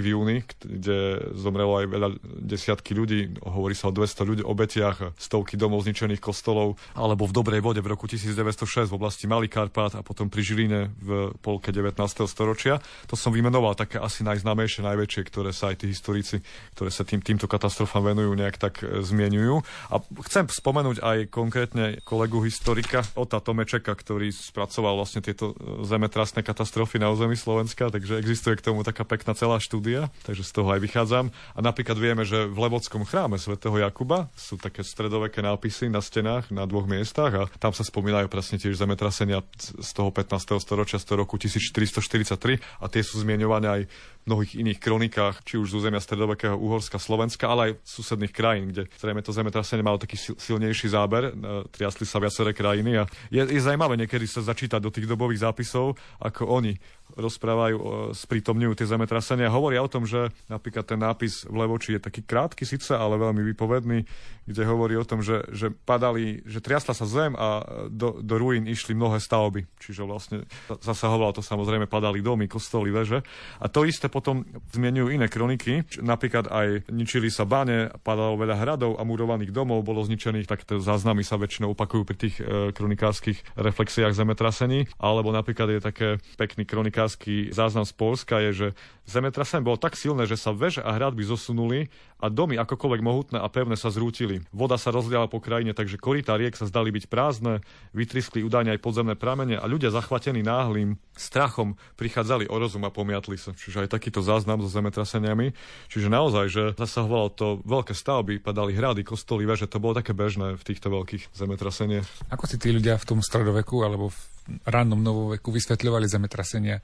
v 0.01 0.07
júni, 0.13 0.37
kde 0.63 1.31
zomrelo 1.37 1.81
aj 1.81 1.87
veľa 1.89 2.09
desiatky 2.25 2.93
ľudí, 2.97 3.41
hovorí 3.45 3.77
sa 3.77 3.89
o 3.89 3.93
200 3.95 4.29
ľudí, 4.29 4.43
obetiach, 4.45 5.17
stovky 5.17 5.57
domov 5.57 5.85
zničených 5.85 6.23
kostolov, 6.23 6.77
alebo 6.97 7.27
v 7.29 7.33
Dobrej 7.35 7.61
vode 7.61 7.81
v 7.83 7.89
roku 7.91 8.07
1906 8.09 8.91
v 8.91 8.97
oblasti 8.97 9.25
Malý 9.27 9.51
Karpát 9.51 9.95
a 9.99 10.03
potom 10.03 10.29
pri 10.31 10.43
Žiline 10.45 10.81
v 11.01 11.35
polke 11.41 11.75
19. 11.75 11.97
storočia. 12.27 12.79
To 13.09 13.17
som 13.19 13.35
vymenoval 13.35 13.75
také 13.75 13.99
asi 13.99 14.23
najznámejšie, 14.23 14.87
najväčšie, 14.87 15.23
ktoré 15.29 15.51
sa 15.51 15.73
aj 15.73 15.85
tí 15.85 15.87
historici, 15.91 16.41
ktoré 16.79 16.91
sa 16.91 17.03
tým, 17.07 17.21
týmto 17.21 17.51
katastrofám 17.51 18.15
venujú, 18.15 18.33
nejak 18.35 18.57
tak 18.57 18.85
e, 18.85 19.01
zmienujú. 19.03 19.65
A 19.91 20.01
chcem 20.29 20.49
spomenúť 20.49 21.01
aj 21.01 21.19
konkrétne 21.29 21.99
kolegu 22.05 22.43
historika 22.45 23.03
Ota 23.17 23.41
Tomečeka, 23.41 23.93
ktorý 23.93 24.31
spracoval 24.31 24.99
vlastne 24.99 25.25
tieto 25.25 25.53
e, 25.53 25.85
zemetrasné 26.15 26.47
katastrofy 26.47 27.03
na 27.03 27.11
území 27.11 27.35
Slovenska, 27.35 27.91
takže 27.91 28.23
existuje 28.23 28.55
k 28.55 28.71
tomu 28.71 28.87
taká 28.87 29.03
pekná 29.03 29.35
celá 29.35 29.59
štúdia, 29.59 30.15
takže 30.23 30.47
z 30.47 30.51
toho 30.55 30.71
aj 30.71 30.79
vychádzam. 30.79 31.35
A 31.35 31.59
napríklad 31.59 31.99
vieme, 31.99 32.23
že 32.23 32.47
v 32.47 32.55
Levodskom 32.55 33.03
chráme 33.03 33.35
svätého 33.35 33.75
Jakuba 33.83 34.31
sú 34.39 34.55
také 34.55 34.87
stredoveké 34.87 35.43
nápisy 35.43 35.91
na 35.91 35.99
stenách 35.99 36.55
na 36.55 36.71
dvoch 36.71 36.87
miestach 36.87 37.35
a 37.35 37.43
tam 37.59 37.75
sa 37.75 37.83
spomínajú 37.83 38.31
presne 38.31 38.63
tiež 38.63 38.79
zemetrasenia 38.79 39.43
z 39.59 39.91
toho 39.91 40.15
15. 40.15 40.55
storočia, 40.63 41.03
z 41.03 41.07
toho 41.11 41.27
roku 41.27 41.35
1443 41.35 42.63
a 42.63 42.87
tie 42.87 43.03
sú 43.03 43.19
zmienované 43.19 43.67
aj 43.67 43.83
mnohých 44.25 44.57
iných 44.57 44.81
kronikách, 44.81 45.45
či 45.45 45.61
už 45.61 45.77
z 45.77 45.77
územia 45.85 46.01
stredovekého 46.01 46.57
Uhorska, 46.57 46.97
Slovenska, 46.97 47.45
ale 47.49 47.61
aj 47.69 47.73
susedných 47.85 48.33
krajín, 48.33 48.73
kde 48.73 48.89
zrejme 48.97 49.21
to 49.21 49.37
zemetrasenie 49.37 49.85
malo 49.85 50.01
taký 50.01 50.17
silnejší 50.17 50.89
záber, 50.89 51.31
e, 51.31 51.33
triasli 51.69 52.09
sa 52.09 52.17
viaceré 52.17 52.57
krajiny 52.57 53.01
a 53.01 53.05
je, 53.29 53.45
je 53.45 53.61
zaujímavé 53.61 54.01
niekedy 54.01 54.25
sa 54.25 54.41
začítať 54.41 54.81
do 54.81 54.89
tých 54.89 55.05
dobových 55.05 55.45
zápisov, 55.45 56.01
ako 56.25 56.49
oni 56.49 56.73
rozprávajú, 57.15 58.11
sprítomňujú 58.17 58.73
tie 58.75 58.91
zemetrasenia. 58.91 59.53
Hovoria 59.53 59.85
o 59.85 59.93
tom, 59.93 60.09
že 60.09 60.33
napríklad 60.51 60.89
ten 60.89 60.99
nápis 60.99 61.47
v 61.47 61.55
Levoči 61.63 61.97
je 61.97 62.03
taký 62.03 62.25
krátky 62.25 62.65
síce, 62.67 62.97
ale 62.97 63.21
veľmi 63.21 63.45
vypovedný, 63.55 64.03
kde 64.45 64.63
hovorí 64.67 64.99
o 64.99 65.07
tom, 65.07 65.23
že, 65.23 65.45
že 65.53 65.71
padali, 65.71 66.43
že 66.45 66.61
triasla 66.61 66.93
sa 66.93 67.07
zem 67.07 67.33
a 67.39 67.63
do, 67.89 68.21
do 68.21 68.35
ruín 68.37 68.67
išli 68.67 68.93
mnohé 68.93 69.23
stavby. 69.23 69.65
Čiže 69.79 70.03
vlastne 70.05 70.39
zasahovalo 70.69 71.39
to 71.39 71.43
samozrejme, 71.45 71.87
padali 71.87 72.21
domy, 72.21 72.51
kostoly, 72.51 72.91
veže. 72.91 73.23
A 73.63 73.67
to 73.71 73.87
isté 73.87 74.11
potom 74.11 74.45
zmienujú 74.75 75.15
iné 75.15 75.31
kroniky. 75.31 75.87
Napríklad 76.03 76.51
aj 76.51 76.89
ničili 76.91 77.31
sa 77.31 77.49
bane, 77.49 77.95
padalo 78.03 78.37
veľa 78.37 78.57
hradov 78.59 78.99
a 78.99 79.03
murovaných 79.07 79.55
domov 79.55 79.87
bolo 79.87 80.05
zničených, 80.05 80.49
tak 80.51 80.67
záznamy 80.67 81.23
sa 81.25 81.41
väčšinou 81.41 81.73
opakujú 81.73 82.03
pri 82.05 82.17
tých 82.17 82.35
e, 82.41 82.73
kronikárskych 82.75 83.57
reflexiách 83.57 84.13
zemetrasení. 84.13 84.91
Alebo 85.01 85.33
napríklad 85.33 85.69
je 85.73 85.81
také 85.81 86.09
pekný 86.37 86.69
kronikársky 86.95 87.51
záznam 87.51 87.83
z 87.83 87.91
Polska 87.99 88.39
je, 88.39 88.51
že 88.55 88.69
zemetrasenie 89.11 89.67
bolo 89.67 89.75
tak 89.75 89.99
silné, 89.99 90.31
že 90.31 90.39
sa 90.39 90.55
veže 90.55 90.79
a 90.79 90.95
hradby 90.95 91.27
zosunuli 91.27 91.91
a 92.23 92.31
domy 92.31 92.55
akokoľvek 92.57 93.03
mohutné 93.03 93.39
a 93.43 93.51
pevné 93.51 93.75
sa 93.75 93.91
zrútili. 93.91 94.47
Voda 94.55 94.79
sa 94.79 94.95
rozliala 94.95 95.27
po 95.27 95.43
krajine, 95.43 95.75
takže 95.75 95.99
korytá 95.99 96.39
riek 96.39 96.55
sa 96.55 96.71
zdali 96.71 96.95
byť 96.95 97.11
prázdne, 97.11 97.67
vytriskli 97.93 98.47
údajne 98.47 98.79
aj 98.79 98.81
podzemné 98.81 99.19
pramene 99.19 99.59
a 99.59 99.67
ľudia 99.67 99.91
zachvatení 99.91 100.41
náhlým 100.47 100.97
strachom 101.19 101.75
prichádzali 101.99 102.47
o 102.47 102.57
rozum 102.57 102.87
a 102.87 102.95
pomiatli 102.95 103.37
sa. 103.37 103.53
Čiže 103.53 103.85
aj 103.85 103.89
tak 103.91 104.05
takýto 104.05 104.21
záznam 104.21 104.61
so 104.61 104.69
zemetraseniami. 104.69 105.57
Čiže 105.89 106.13
naozaj, 106.13 106.45
že 106.53 106.63
zasahovalo 106.77 107.33
to 107.33 107.65
veľké 107.65 107.97
stavby, 107.97 108.37
padali 108.37 108.77
hrady, 108.77 109.01
kostoly, 109.01 109.49
veže, 109.49 109.65
to 109.65 109.81
bolo 109.81 109.97
také 109.97 110.13
bežné 110.13 110.61
v 110.61 110.63
týchto 110.63 110.93
veľkých 110.93 111.33
zemetraseniach. 111.33 112.29
Ako 112.29 112.45
si 112.45 112.61
tí 112.61 112.69
ľudia 112.69 113.01
v 113.01 113.09
tom 113.09 113.25
stredoveku 113.25 113.81
alebo 113.81 114.13
v 114.13 114.21
rannom 114.69 115.01
novoveku 115.01 115.49
vysvetľovali 115.49 116.05
zemetrasenia? 116.05 116.84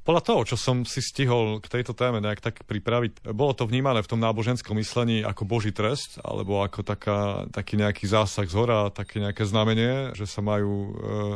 Podľa 0.01 0.25
toho, 0.25 0.41
čo 0.49 0.57
som 0.57 0.81
si 0.81 0.97
stihol 0.97 1.61
k 1.61 1.69
tejto 1.69 1.93
téme 1.93 2.17
nejak 2.25 2.41
tak 2.41 2.65
pripraviť, 2.65 3.29
bolo 3.37 3.53
to 3.53 3.69
vnímané 3.69 4.01
v 4.01 4.09
tom 4.09 4.17
náboženskom 4.17 4.73
myslení 4.81 5.21
ako 5.21 5.45
boží 5.45 5.69
trest, 5.69 6.17
alebo 6.25 6.65
ako 6.65 6.81
taká, 6.81 7.45
taký 7.53 7.77
nejaký 7.77 8.09
zásah 8.09 8.49
z 8.49 8.57
hora, 8.57 8.89
také 8.89 9.21
nejaké 9.21 9.45
znamenie, 9.45 10.17
že 10.17 10.25
sa 10.25 10.41
majú 10.41 10.73
e, 10.73 10.91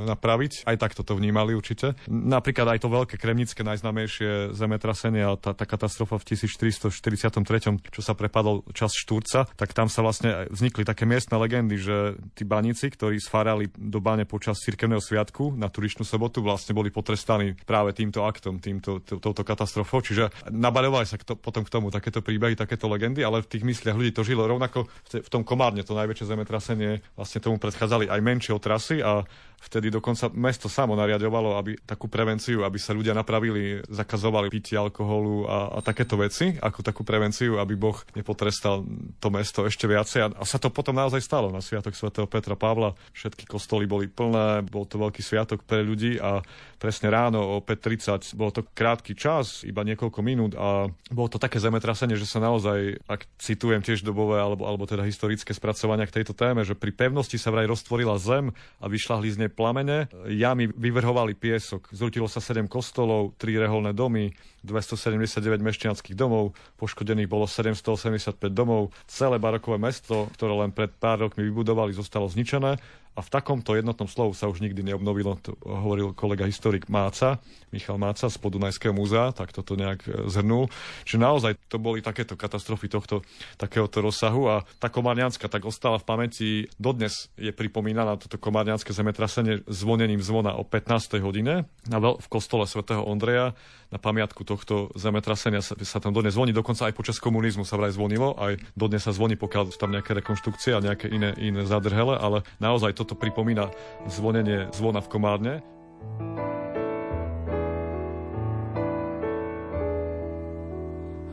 napraviť. 0.10 0.66
Aj 0.66 0.74
takto 0.82 1.06
to 1.06 1.14
vnímali 1.14 1.54
určite. 1.54 1.94
Napríklad 2.10 2.74
aj 2.74 2.82
to 2.82 2.90
veľké 2.90 3.16
kremnické 3.22 3.62
najznámejšie 3.62 4.58
zemetrasenie 4.58 5.22
a 5.22 5.38
tá, 5.38 5.54
tá 5.54 5.70
katastrofa 5.70 6.18
v 6.18 6.34
1443, 6.34 7.94
čo 7.94 8.02
sa 8.02 8.18
prepadol 8.18 8.66
čas 8.74 8.98
Štúrca, 8.98 9.46
tak 9.54 9.78
tam 9.78 9.94
sa 9.94 10.02
vlastne 10.02 10.50
vznikli 10.50 10.82
také 10.82 11.06
miestne 11.06 11.38
legendy, 11.38 11.78
že 11.78 12.18
tí 12.34 12.42
baníci, 12.42 12.90
ktorí 12.90 13.22
sfárali 13.22 13.70
do 13.78 14.02
bane 14.02 14.26
počas 14.26 14.58
cirkevného 14.66 15.06
sviatku 15.06 15.54
na 15.54 15.70
turičnú 15.70 16.02
sobotu, 16.02 16.42
vlastne 16.42 16.74
boli 16.74 16.90
potrestaní 16.90 17.54
práve 17.70 17.94
týmto 17.94 18.26
aktom 18.26 18.55
týmto, 18.60 19.00
touto 19.02 19.44
katastrofou. 19.44 20.02
Čiže 20.02 20.32
nabaľovali 20.50 21.06
sa 21.06 21.20
k 21.20 21.24
to, 21.28 21.34
potom 21.36 21.64
k 21.64 21.74
tomu 21.74 21.90
takéto 21.94 22.20
príbehy, 22.22 22.58
takéto 22.58 22.90
legendy, 22.90 23.22
ale 23.22 23.44
v 23.44 23.50
tých 23.50 23.64
mysliach 23.64 23.98
ľudí 23.98 24.12
to 24.12 24.26
žilo 24.26 24.46
rovnako 24.50 24.88
v 25.12 25.30
tom 25.32 25.46
Komárne, 25.46 25.86
to 25.86 25.94
najväčšie 25.94 26.26
zemetrasenie, 26.30 27.04
vlastne 27.16 27.40
tomu 27.40 27.62
predchádzali 27.62 28.10
aj 28.10 28.20
menšie 28.20 28.52
otrasy 28.56 29.00
a 29.00 29.22
vtedy 29.66 29.90
dokonca 29.90 30.30
mesto 30.34 30.70
samo 30.70 30.94
nariadovalo, 30.94 31.58
aby 31.58 31.74
takú 31.82 32.06
prevenciu, 32.06 32.62
aby 32.62 32.78
sa 32.78 32.94
ľudia 32.94 33.18
napravili, 33.18 33.82
zakazovali 33.90 34.54
pitie 34.54 34.78
alkoholu 34.78 35.50
a, 35.50 35.74
a 35.74 35.80
takéto 35.82 36.20
veci, 36.22 36.54
ako 36.62 36.86
takú 36.86 37.02
prevenciu, 37.02 37.58
aby 37.58 37.74
Boh 37.74 37.98
nepotrestal 38.14 38.86
to 39.18 39.28
mesto 39.34 39.66
ešte 39.66 39.90
viacej. 39.90 40.20
A, 40.22 40.28
a 40.38 40.44
sa 40.46 40.62
to 40.62 40.70
potom 40.70 40.94
naozaj 40.94 41.24
stalo 41.24 41.50
na 41.50 41.66
Sviatok 41.66 41.98
svätého 41.98 42.30
Petra 42.30 42.54
Pavla. 42.54 42.94
Všetky 43.18 43.50
kostoly 43.50 43.90
boli 43.90 44.06
plné, 44.06 44.62
bol 44.70 44.86
to 44.86 45.02
veľký 45.02 45.26
sviatok 45.26 45.66
pre 45.66 45.82
ľudí 45.82 46.22
a 46.22 46.46
presne 46.78 47.10
ráno 47.10 47.42
o 47.42 47.64
5.30 47.64 48.36
bol 48.36 48.52
to 48.52 48.64
krátky 48.76 49.16
čas, 49.16 49.64
iba 49.64 49.82
niekoľko 49.82 50.20
minút 50.22 50.54
a 50.54 50.92
bolo 51.10 51.28
to 51.32 51.42
také 51.42 51.58
zemetrasenie, 51.58 52.20
že 52.20 52.28
sa 52.28 52.44
naozaj, 52.44 53.02
ak 53.08 53.26
citujem 53.40 53.82
tiež 53.82 54.04
dobové 54.04 54.40
alebo, 54.40 54.68
alebo 54.68 54.84
teda 54.86 55.08
historické 55.08 55.56
spracovania 55.56 56.06
k 56.06 56.22
tejto 56.22 56.36
téme, 56.36 56.62
že 56.68 56.78
pri 56.78 56.92
pevnosti 56.92 57.40
sa 57.40 57.52
vraj 57.52 57.66
roztvorila 57.66 58.20
zem 58.20 58.52
a 58.80 58.86
vyšľahli 58.86 59.28
z 59.32 59.40
nej 59.46 59.52
plamene, 59.52 60.12
jamy 60.28 60.70
vyvrhovali 60.70 61.34
piesok, 61.34 61.90
zrutilo 61.96 62.28
sa 62.30 62.44
7 62.44 62.68
kostolov, 62.68 63.34
3 63.40 63.64
reholné 63.66 63.96
domy, 63.96 64.36
279 64.66 65.62
mešťanských 65.62 66.18
domov, 66.18 66.58
poškodených 66.82 67.30
bolo 67.30 67.46
785 67.46 68.42
domov, 68.50 68.90
celé 69.06 69.38
barokové 69.38 69.78
mesto, 69.78 70.28
ktoré 70.34 70.58
len 70.58 70.74
pred 70.74 70.90
pár 70.90 71.30
rokmi 71.30 71.46
vybudovali, 71.46 71.94
zostalo 71.94 72.26
zničené 72.26 72.82
a 73.16 73.24
v 73.24 73.32
takomto 73.32 73.80
jednotnom 73.80 74.12
slovu 74.12 74.36
sa 74.36 74.52
už 74.52 74.60
nikdy 74.60 74.84
neobnovilo, 74.84 75.40
to 75.40 75.56
hovoril 75.64 76.12
kolega 76.12 76.44
historik 76.44 76.92
Máca, 76.92 77.40
Michal 77.72 77.96
Máca 77.96 78.28
z 78.28 78.36
Podunajského 78.36 78.92
múzea, 78.92 79.32
tak 79.32 79.56
toto 79.56 79.80
nejak 79.80 80.04
e, 80.04 80.28
zhrnul. 80.28 80.68
Čiže 81.08 81.20
naozaj 81.24 81.52
to 81.72 81.80
boli 81.80 82.04
takéto 82.04 82.36
katastrofy 82.36 82.92
tohto 82.92 83.24
takéhoto 83.56 84.04
rozsahu 84.04 84.52
a 84.52 84.56
tá 84.84 84.92
Komárňanská 84.92 85.48
tak 85.48 85.64
ostala 85.64 85.96
v 85.96 86.08
pamäti, 86.08 86.50
dodnes 86.76 87.32
je 87.40 87.56
pripomínaná 87.56 88.20
toto 88.20 88.36
Komárňanské 88.36 88.92
zemetrasenie 88.92 89.64
zvonením 89.64 90.20
zvona 90.20 90.60
o 90.60 90.68
15. 90.68 91.24
hodine 91.24 91.72
v 91.96 92.28
kostole 92.28 92.68
svätého 92.68 93.00
Ondreja 93.00 93.56
na 93.94 94.00
pamiatku 94.02 94.42
tohto 94.42 94.90
zemetrasenia 94.98 95.62
sa, 95.62 95.78
sa 95.82 96.00
tam 96.02 96.12
dodnes 96.16 96.34
zvoní, 96.34 96.52
dokonca 96.52 96.90
aj 96.90 96.98
počas 96.98 97.18
komunizmu 97.22 97.68
sa 97.68 97.78
vraj 97.78 97.94
zvonilo, 97.94 98.34
aj 98.38 98.58
dodnes 98.74 99.04
sa 99.06 99.14
zvoní, 99.14 99.38
pokiaľ 99.38 99.74
sú 99.74 99.78
tam 99.78 99.94
nejaké 99.94 100.18
rekonštrukcie 100.18 100.74
a 100.74 100.84
nejaké 100.84 101.12
iné, 101.12 101.32
iné 101.38 101.64
zadrhele, 101.68 102.18
ale 102.18 102.42
naozaj 102.58 102.98
toto 102.98 103.14
pripomína 103.14 103.70
zvonenie 104.10 104.70
zvona 104.74 105.00
v 105.02 105.12
Komárne. 105.12 105.54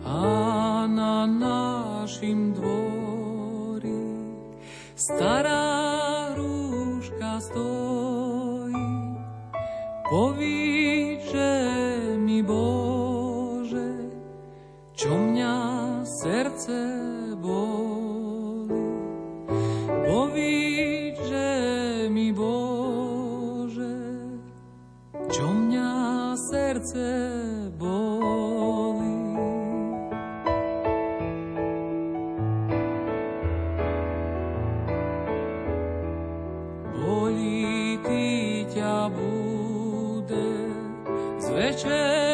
A 0.03 0.85
na 0.91 1.25
našim 1.25 2.53
dvori 2.53 4.03
stará 4.95 6.31
rúška 6.37 7.41
stojí 7.41 8.42
povíže 10.13 11.57
mi 12.21 12.45
Bože, 12.45 14.13
čo 14.93 15.09
mňa 15.09 15.57
srdce 16.05 16.81
boli. 17.41 18.85
Povíže 20.05 21.49
mi 22.13 22.29
Bože, 22.29 23.97
čo 25.33 25.49
mňa 25.49 25.93
srdce 26.37 27.09
boli. 27.81 28.21
Ty 38.03 38.67
ťa 38.67 39.15
bude 39.15 39.52
却。 41.75 42.32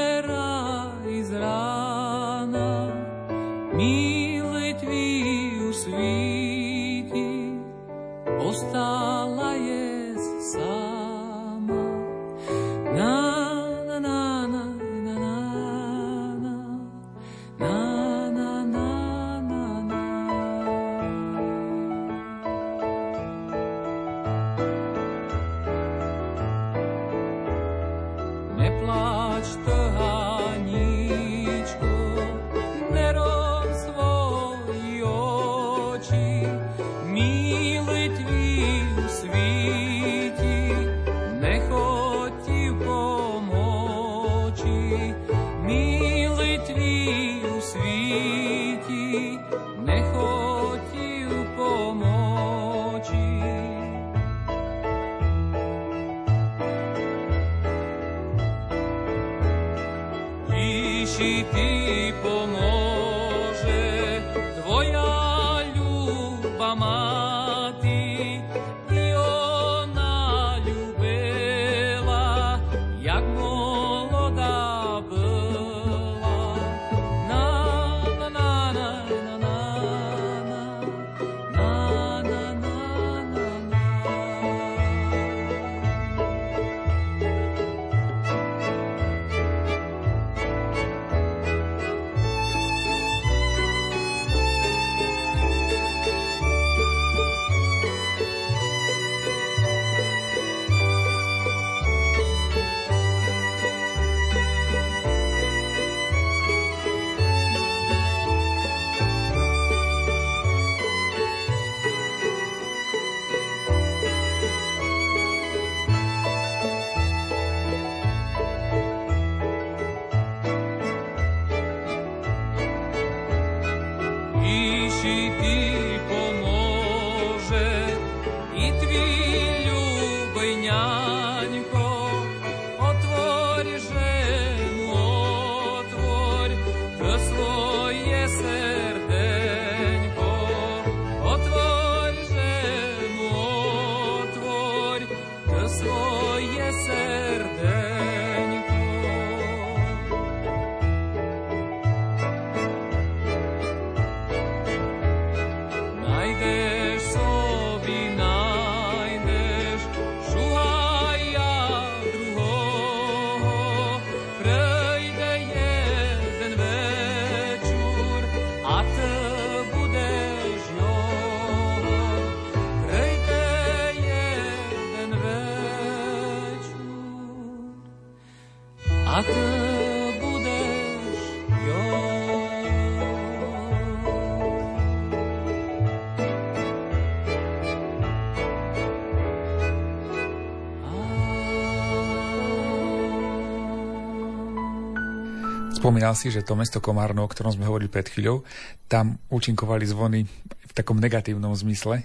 Spomínal 195.78 196.18
si, 196.18 196.34
že 196.34 196.42
to 196.42 196.58
mesto 196.58 196.82
Komárno, 196.82 197.22
o 197.22 197.30
ktorom 197.30 197.54
sme 197.54 197.70
hovorili 197.70 197.86
pred 197.86 198.10
chvíľou, 198.10 198.42
tam 198.90 199.14
účinkovali 199.30 199.86
zvony 199.86 200.26
v 200.26 200.72
takom 200.74 200.98
negatívnom 200.98 201.54
zmysle. 201.54 202.02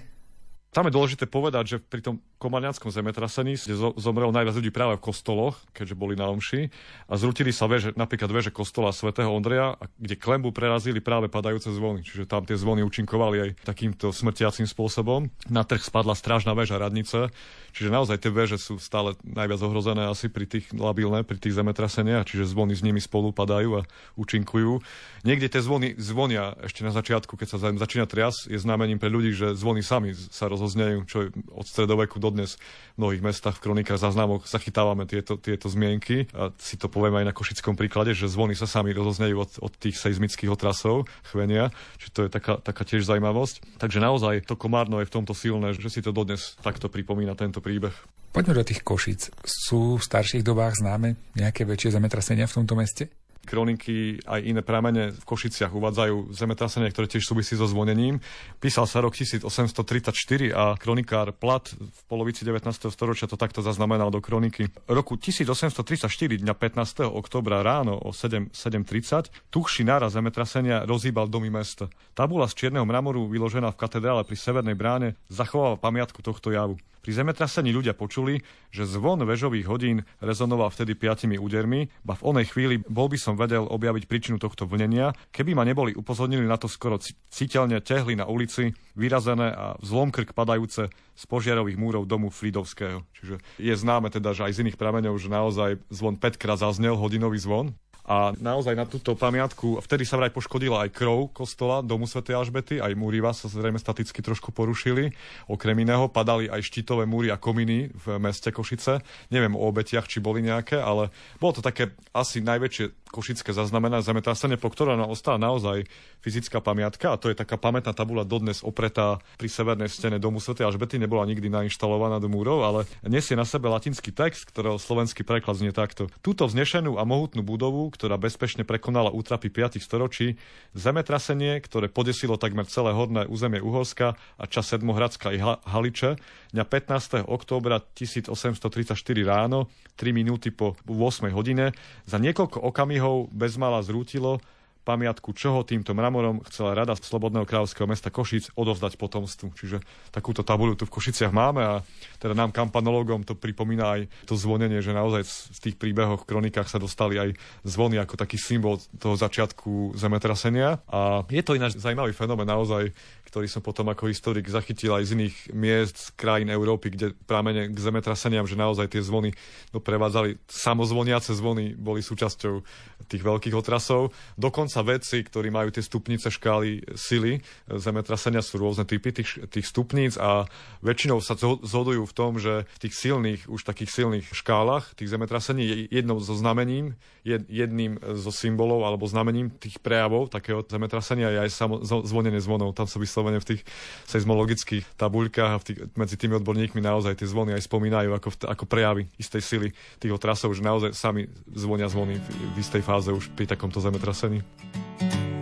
Tam 0.70 0.86
je 0.86 0.94
dôležité 0.94 1.26
povedať, 1.26 1.74
že 1.74 1.76
pri 1.82 1.98
tom 1.98 2.22
komarňanskom 2.38 2.92
zemetrasení 2.92 3.56
kde 3.56 3.76
zo- 3.76 3.96
zomrelo 3.96 4.32
najviac 4.34 4.56
ľudí 4.56 4.72
práve 4.74 4.96
v 4.98 5.04
kostoloch, 5.04 5.60
keďže 5.76 5.94
boli 5.96 6.14
na 6.18 6.28
omši 6.32 6.68
a 7.08 7.14
zrutili 7.16 7.54
sa 7.54 7.68
veže, 7.70 7.94
napríklad 7.94 8.32
veže 8.32 8.50
kostola 8.50 8.90
svätého 8.90 9.30
Ondreja, 9.30 9.76
kde 10.00 10.18
klembu 10.18 10.50
prerazili 10.50 10.98
práve 10.98 11.30
padajúce 11.30 11.70
zvony. 11.70 12.02
Čiže 12.02 12.28
tam 12.28 12.42
tie 12.48 12.58
zvony 12.58 12.82
účinkovali 12.82 13.36
aj 13.40 13.50
takýmto 13.64 14.10
smrtiacím 14.10 14.66
spôsobom. 14.66 15.28
Na 15.52 15.62
trh 15.62 15.80
spadla 15.84 16.16
strážna 16.16 16.56
väža 16.56 16.80
radnice, 16.80 17.30
čiže 17.76 17.92
naozaj 17.92 18.20
tie 18.24 18.32
veže 18.32 18.56
sú 18.56 18.80
stále 18.80 19.14
najviac 19.22 19.60
ohrozené 19.62 20.08
asi 20.08 20.32
pri 20.32 20.48
tých 20.48 20.72
labilné, 20.72 21.22
pri 21.22 21.36
tých 21.36 21.56
zemetraseniach, 21.56 22.26
čiže 22.28 22.48
zvony 22.48 22.72
s 22.72 22.84
nimi 22.84 22.98
spolu 22.98 23.30
padajú 23.30 23.84
a 23.84 23.86
účinkujú. 24.16 24.80
Niekde 25.24 25.52
tie 25.52 25.60
zvony 25.60 25.96
zvonia 26.00 26.56
ešte 26.64 26.84
na 26.84 26.92
začiatku, 26.92 27.36
keď 27.36 27.48
sa 27.48 27.58
začína 27.60 28.08
trias, 28.08 28.48
je 28.48 28.56
znamením 28.56 28.96
pre 28.96 29.12
ľudí, 29.12 29.36
že 29.36 29.56
zvony 29.56 29.84
sami 29.84 30.16
sa 30.16 30.48
rozoznejú, 30.48 30.98
čo 31.04 31.16
je 31.24 31.28
od 31.52 31.66
stredoveku 31.66 32.20
dodnes 32.24 32.56
v 32.96 33.04
mnohých 33.04 33.20
mestách, 33.20 33.60
v 33.60 33.68
kronikách, 33.68 34.00
záznamoch 34.00 34.48
zachytávame 34.48 35.04
tieto, 35.04 35.36
tieto 35.36 35.68
zmienky. 35.68 36.24
A 36.32 36.48
si 36.56 36.80
to 36.80 36.88
poviem 36.88 37.20
aj 37.20 37.28
na 37.28 37.36
košickom 37.36 37.76
príklade, 37.76 38.16
že 38.16 38.32
zvony 38.32 38.56
sa 38.56 38.64
sami 38.64 38.96
rozoznejú 38.96 39.36
od, 39.36 39.52
od 39.60 39.72
tých 39.76 40.00
seizmických 40.00 40.48
otrasov, 40.48 41.04
chvenia, 41.28 41.68
čiže 42.00 42.10
to 42.16 42.20
je 42.24 42.30
taká, 42.32 42.56
taká 42.64 42.82
tiež 42.88 43.04
zaujímavosť. 43.04 43.76
Takže 43.76 44.00
naozaj 44.00 44.48
to 44.48 44.56
Komárno 44.56 45.04
je 45.04 45.08
v 45.10 45.14
tomto 45.20 45.36
silné, 45.36 45.76
že 45.76 45.92
si 45.92 46.00
to 46.00 46.16
dodnes 46.16 46.56
takto 46.64 46.88
pripomína 46.88 47.36
tento 47.36 47.60
príbeh. 47.60 47.92
Poďme 48.34 48.58
do 48.58 48.66
tých 48.66 48.82
Košic. 48.82 49.30
Sú 49.46 49.94
v 49.94 50.02
starších 50.02 50.42
dobách 50.42 50.82
známe 50.82 51.14
nejaké 51.38 51.62
väčšie 51.62 51.94
zemetrasenia 51.94 52.50
v 52.50 52.56
tomto 52.58 52.74
meste? 52.74 53.06
Kroniky 53.46 54.18
aj 54.24 54.40
iné 54.42 54.60
pramene 54.64 55.12
v 55.12 55.24
Košiciach 55.24 55.70
uvádzajú 55.70 56.32
zemetrasenie, 56.34 56.90
ktoré 56.90 57.06
tiež 57.08 57.24
súvisí 57.28 57.54
so 57.54 57.68
zvonením. 57.68 58.18
Písal 58.58 58.88
sa 58.88 59.04
rok 59.04 59.12
1834 59.12 60.10
a 60.52 60.74
kronikár 60.80 61.36
Plat 61.36 61.68
v 61.70 62.00
polovici 62.08 62.42
19. 62.42 62.88
storočia 62.88 63.28
to 63.28 63.36
takto 63.36 63.60
zaznamenal 63.60 64.08
do 64.08 64.24
kroniky. 64.24 64.72
Roku 64.88 65.20
1834 65.20 66.08
dňa 66.40 66.54
15. 66.56 67.04
oktobra 67.08 67.60
ráno 67.60 68.00
o 68.00 68.10
7, 68.10 68.50
7.30 68.50 69.52
tuchší 69.52 69.84
náraz 69.84 70.16
zemetrasenia 70.16 70.88
rozhýbal 70.88 71.28
domy 71.28 71.52
mesta. 71.52 71.92
Tabula 72.16 72.48
z 72.48 72.56
čierneho 72.56 72.88
mramoru 72.88 73.28
vyložená 73.28 73.74
v 73.74 73.80
katedrále 73.80 74.22
pri 74.24 74.36
Severnej 74.38 74.78
bráne 74.78 75.08
zachováva 75.28 75.76
pamiatku 75.76 76.24
tohto 76.24 76.48
javu. 76.54 76.80
Pri 77.04 77.12
zemetrasení 77.12 77.68
ľudia 77.68 77.92
počuli, 77.92 78.40
že 78.72 78.88
zvon 78.88 79.28
vežových 79.28 79.68
hodín 79.68 80.08
rezonoval 80.24 80.72
vtedy 80.72 80.96
piatimi 80.96 81.36
údermi, 81.36 81.92
ba 82.00 82.16
v 82.16 82.32
onej 82.32 82.48
chvíli 82.48 82.80
bol 82.80 83.12
by 83.12 83.20
som 83.20 83.36
vedel 83.36 83.68
objaviť 83.68 84.08
príčinu 84.08 84.40
tohto 84.40 84.64
vlnenia, 84.64 85.12
keby 85.28 85.52
ma 85.52 85.68
neboli 85.68 85.92
upozornili 85.92 86.48
na 86.48 86.56
to 86.56 86.64
skoro 86.64 86.96
citeľne 87.28 87.84
tehly 87.84 88.16
na 88.16 88.24
ulici, 88.24 88.72
vyrazené 88.96 89.52
a 89.52 89.76
vzlom 89.84 90.16
krk 90.16 90.32
padajúce 90.32 90.88
z 90.88 91.24
požiarových 91.28 91.76
múrov 91.76 92.08
domu 92.08 92.32
Fridovského. 92.32 93.04
Čiže 93.20 93.36
je 93.60 93.74
známe 93.76 94.08
teda, 94.08 94.32
že 94.32 94.48
aj 94.48 94.56
z 94.56 94.60
iných 94.64 94.80
prameňov, 94.80 95.20
že 95.20 95.28
naozaj 95.28 95.70
zvon 95.92 96.16
5 96.16 96.40
krát 96.40 96.56
zaznel 96.56 96.96
hodinový 96.96 97.36
zvon. 97.36 97.76
A 98.04 98.36
naozaj 98.36 98.76
na 98.76 98.84
túto 98.84 99.16
pamiatku, 99.16 99.80
vtedy 99.80 100.04
sa 100.04 100.20
vraj 100.20 100.28
poškodila 100.28 100.84
aj 100.84 100.92
krov 100.92 101.32
kostola 101.32 101.80
domu 101.80 102.04
Sv. 102.04 102.20
Alžbety, 102.36 102.76
aj 102.76 102.92
múriva 102.92 103.32
sa 103.32 103.48
zrejme 103.48 103.80
staticky 103.80 104.20
trošku 104.20 104.52
porušili. 104.52 105.16
Okrem 105.48 105.72
iného 105.80 106.12
padali 106.12 106.44
aj 106.44 106.60
štítové 106.68 107.08
múry 107.08 107.32
a 107.32 107.40
kominy 107.40 107.88
v 107.96 108.20
meste 108.20 108.52
Košice. 108.52 109.00
Neviem 109.32 109.56
o 109.56 109.64
obetiach, 109.64 110.04
či 110.04 110.20
boli 110.20 110.44
nejaké, 110.44 110.76
ale 110.76 111.08
bolo 111.40 111.56
to 111.56 111.62
také 111.64 111.96
asi 112.12 112.44
najväčšie 112.44 113.04
košické 113.14 113.54
zaznamená 113.54 114.02
zemetrasenie, 114.02 114.58
po 114.58 114.74
ktoré 114.74 114.98
ostala 115.06 115.38
naozaj 115.38 115.86
fyzická 116.18 116.58
pamiatka 116.58 117.14
a 117.14 117.20
to 117.20 117.30
je 117.30 117.38
taká 117.38 117.54
pamätná 117.54 117.94
tabula 117.94 118.26
dodnes 118.26 118.66
opretá 118.66 119.22
pri 119.38 119.46
severnej 119.46 119.86
stene 119.86 120.18
domu 120.18 120.42
Sv. 120.42 120.58
Alžbety, 120.58 120.98
nebola 120.98 121.22
nikdy 121.22 121.46
nainštalovaná 121.46 122.18
do 122.18 122.26
múrov, 122.26 122.66
ale 122.66 122.80
nesie 123.06 123.38
na 123.38 123.46
sebe 123.46 123.70
latinský 123.70 124.10
text, 124.10 124.50
ktorého 124.50 124.82
slovenský 124.82 125.22
preklad 125.22 125.62
znie 125.62 125.70
takto. 125.70 126.10
Túto 126.26 126.50
vznešenú 126.50 126.98
a 126.98 127.06
mohutnú 127.06 127.46
budovu, 127.46 127.93
ktorá 127.94 128.18
bezpečne 128.18 128.66
prekonala 128.66 129.14
útrapy 129.14 129.54
5 129.54 129.78
storočí, 129.78 130.34
zemetrasenie, 130.74 131.62
ktoré 131.62 131.86
podesilo 131.86 132.34
takmer 132.34 132.66
celé 132.66 132.90
horné 132.90 133.30
územie 133.30 133.62
Uhorska 133.62 134.18
a 134.18 134.44
čas 134.50 134.74
Sedmohradska 134.74 135.30
i 135.30 135.38
Haliče, 135.40 136.18
dňa 136.50 136.64
15. 136.66 137.22
októbra 137.30 137.78
1834 137.94 138.98
ráno, 139.22 139.70
3 139.94 140.10
minúty 140.10 140.50
po 140.50 140.74
8 140.90 141.30
hodine, 141.30 141.70
za 142.02 142.18
niekoľko 142.18 142.58
okamihov 142.66 143.30
bezmala 143.30 143.78
zrútilo 143.86 144.42
pamiatku, 144.84 145.32
čoho 145.32 145.64
týmto 145.64 145.96
mramorom 145.96 146.44
chcela 146.46 146.76
rada 146.76 146.92
Slobodného 146.94 147.48
kráľovského 147.48 147.88
mesta 147.88 148.12
Košic 148.12 148.52
odovzdať 148.54 149.00
potomstvu. 149.00 149.56
Čiže 149.56 149.80
takúto 150.12 150.44
tabuľu 150.44 150.78
tu 150.78 150.84
v 150.84 150.94
Košiciach 150.94 151.32
máme 151.32 151.62
a 151.64 151.74
teda 152.20 152.36
nám 152.36 152.52
kampanologom 152.52 153.24
to 153.24 153.32
pripomína 153.34 153.84
aj 153.98 154.00
to 154.28 154.36
zvonenie, 154.36 154.84
že 154.84 154.92
naozaj 154.92 155.24
v 155.24 155.58
tých 155.58 155.76
príbehoch, 155.80 156.28
kronikách 156.28 156.68
sa 156.68 156.76
dostali 156.76 157.16
aj 157.16 157.32
zvony 157.64 157.96
ako 157.96 158.20
taký 158.20 158.36
symbol 158.36 158.76
toho 159.00 159.16
začiatku 159.16 159.96
zemetrasenia. 159.96 160.84
A 160.92 161.24
je 161.26 161.42
to 161.42 161.56
ináč 161.56 161.80
zaujímavý 161.80 162.12
fenomén 162.12 162.46
naozaj, 162.46 162.92
ktorý 163.34 163.50
som 163.50 163.66
potom 163.66 163.90
ako 163.90 164.06
historik 164.06 164.46
zachytil 164.46 164.94
aj 164.94 165.10
z 165.10 165.18
iných 165.18 165.36
miest, 165.50 165.96
z 165.98 166.08
krajín 166.14 166.54
Európy, 166.54 166.94
kde 166.94 167.18
prámene 167.26 167.66
k 167.66 167.74
zemetraseniam, 167.74 168.46
že 168.46 168.54
naozaj 168.54 168.94
tie 168.94 169.02
zvony 169.02 169.34
doprevádzali, 169.74 170.38
samozvoniace 170.46 171.34
zvony 171.34 171.74
boli 171.74 171.98
súčasťou 171.98 172.62
tých 173.10 173.26
veľkých 173.26 173.58
otrasov. 173.58 174.14
Dokonca 174.38 174.86
vedci, 174.86 175.26
ktorí 175.26 175.50
majú 175.50 175.74
tie 175.74 175.82
stupnice 175.82 176.30
škály 176.30 176.86
sily 176.94 177.42
zemetrasenia, 177.66 178.38
sú 178.38 178.62
rôzne 178.62 178.86
typy 178.86 179.10
tých, 179.10 179.50
tých 179.50 179.66
stupníc 179.66 180.14
a 180.14 180.46
väčšinou 180.86 181.18
sa 181.18 181.34
zhodujú 181.34 182.06
v 182.06 182.14
tom, 182.14 182.38
že 182.38 182.70
v 182.70 182.78
tých 182.86 182.94
silných, 182.94 183.50
už 183.50 183.66
takých 183.66 183.90
silných 183.90 184.30
škálach 184.30 184.94
tých 184.94 185.10
zemetrasení 185.10 185.66
je 185.66 185.76
jednou 185.90 186.22
zo 186.22 186.38
znamením, 186.38 186.94
jedným 187.26 187.98
zo 187.98 188.30
symbolov 188.30 188.84
alebo 188.84 189.08
znamením 189.08 189.48
tých 189.48 189.80
prejavov 189.80 190.28
takého 190.28 190.60
zemetrasenia 190.62 191.32
je 191.34 191.38
aj 191.48 191.50
samo, 191.50 191.74
zvonenie 191.82 192.38
zvonov. 192.38 192.76
Tam 192.76 192.84
sa 192.84 193.00
vyslovene 193.24 193.40
v 193.40 193.48
tých 193.56 193.62
seizmologických 194.04 194.84
tabuľkách 195.00 195.52
a 195.56 195.60
v 195.60 195.64
tých, 195.64 195.78
medzi 195.96 196.16
tými 196.20 196.36
odborníkmi 196.36 196.80
naozaj 196.84 197.16
tie 197.16 197.28
zvony 197.28 197.56
aj 197.56 197.64
spomínajú 197.64 198.12
ako, 198.12 198.28
ako 198.44 198.64
prejavy 198.68 199.08
istej 199.16 199.40
sily 199.40 199.68
tých 199.96 200.12
otrasov, 200.12 200.52
že 200.52 200.60
naozaj 200.60 200.92
sami 200.92 201.24
zvonia 201.48 201.88
zvony 201.88 202.20
v, 202.20 202.26
v 202.52 202.56
istej 202.60 202.84
fáze 202.84 203.08
už 203.08 203.32
pri 203.32 203.48
takomto 203.48 203.80
zemetrasení. 203.80 204.44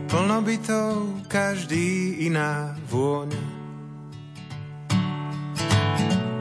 Plno 0.07 0.39
bytov, 0.45 1.27
každý 1.27 2.23
iná 2.31 2.79
vôňa. 2.87 3.43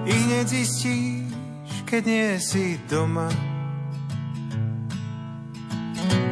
I 0.06 0.14
hneď 0.14 0.46
zistíš, 0.46 1.74
keď 1.88 2.04
nie 2.06 2.30
si 2.38 2.78
doma. 2.86 3.32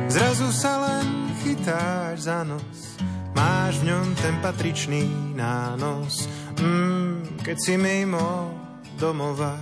Zrazu 0.09 0.49
sa 0.51 0.73
len 0.83 1.05
chytáš 1.45 2.27
za 2.27 2.41
nos, 2.43 2.88
máš 3.35 3.81
v 3.81 3.93
ňom 3.93 4.07
ten 4.17 4.35
patričný 4.41 5.35
nános. 5.37 6.29
Mm, 6.59 7.39
keď 7.45 7.57
si 7.57 7.73
mimo 7.77 8.51
domova. 8.99 9.55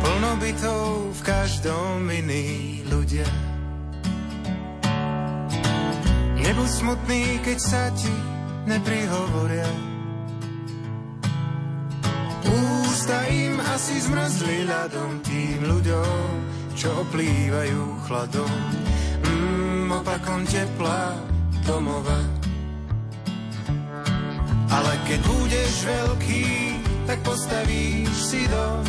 Plno 0.00 0.32
bytov 0.38 1.12
v 1.16 1.20
každom 1.26 2.06
iný 2.10 2.80
ľudia. 2.86 3.26
Nebuď 6.38 6.70
smutný, 6.70 7.42
keď 7.42 7.58
sa 7.58 7.90
ti 7.90 8.14
neprihovoria. 8.70 9.66
Ústa 12.46 13.18
im 13.26 13.58
asi 13.58 13.98
zmrzli 13.98 14.62
ľadom 14.62 15.26
tým 15.26 15.58
ľuďom, 15.66 16.26
čo 16.78 17.02
oplývajú 17.02 17.82
chladom. 18.06 18.54
Opakom 19.96 20.44
tepla 20.44 21.16
domova. 21.64 22.20
Ale 24.68 24.92
keď 25.08 25.20
budeš 25.24 25.72
veľký, 25.88 26.46
tak 27.08 27.18
postavíš 27.24 28.12
si 28.12 28.42
dom. 28.50 28.84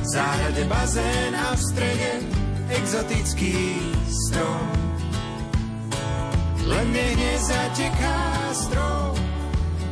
V 0.00 0.06
záhrade 0.08 0.64
bazén 0.70 1.32
a 1.36 1.52
v 1.52 1.60
strede 1.60 2.12
exotický 2.72 3.76
strom. 4.08 4.68
Len 6.64 6.86
nech 6.96 7.14
nezateká 7.20 8.20
strom 8.56 9.12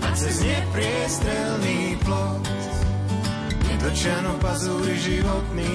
a 0.01 0.09
cez 0.17 0.41
nepriestrelný 0.41 2.01
plot 2.01 2.53
Dočiano 3.83 4.39
pazúri 4.39 4.95
životný 4.95 5.75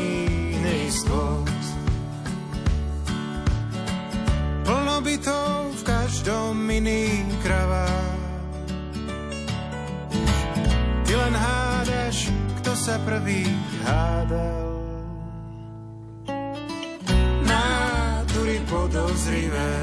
neistot. 0.64 1.57
Iný 6.78 7.26
kravá. 7.42 7.90
Ty 11.06 11.14
len 11.18 11.34
hádaš, 11.34 12.30
kto 12.62 12.72
sa 12.78 13.02
prvý 13.02 13.50
hádal. 13.82 14.70
Nátury 17.48 18.62
podozrivé, 18.70 19.74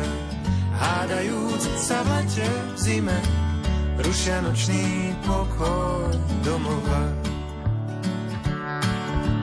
hádajúc 0.78 1.62
sa 1.74 2.06
v 2.06 2.08
lete 2.14 2.50
v 2.74 2.78
zime, 2.78 3.18
rušia 3.98 4.38
nočný 4.46 5.18
pokoj 5.26 6.14
domova. 6.46 7.04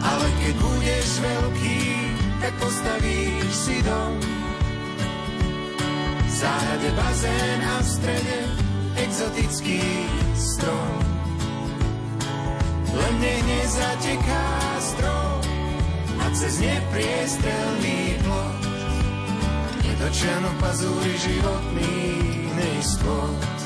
Ale 0.01 0.27
keď 0.39 0.55
budeš 0.55 1.07
veľký, 1.19 1.79
tak 2.39 2.53
postavíš 2.63 3.51
si 3.51 3.77
dom. 3.83 4.40
Záhrade 6.41 6.89
bazén 6.97 7.61
a 7.61 7.77
v 7.77 7.85
strede 7.85 8.39
exotický 8.97 9.77
strom. 10.33 10.97
Len 12.97 13.13
nech 13.21 13.45
nezateká 13.45 14.49
strom 14.81 15.37
a 16.17 16.25
cez 16.33 16.57
nepriestrelný 16.65 18.17
plot 18.25 18.57
nedočiano 19.85 20.49
pazúri 20.57 21.13
životný 21.13 21.93
neistot. 22.57 23.60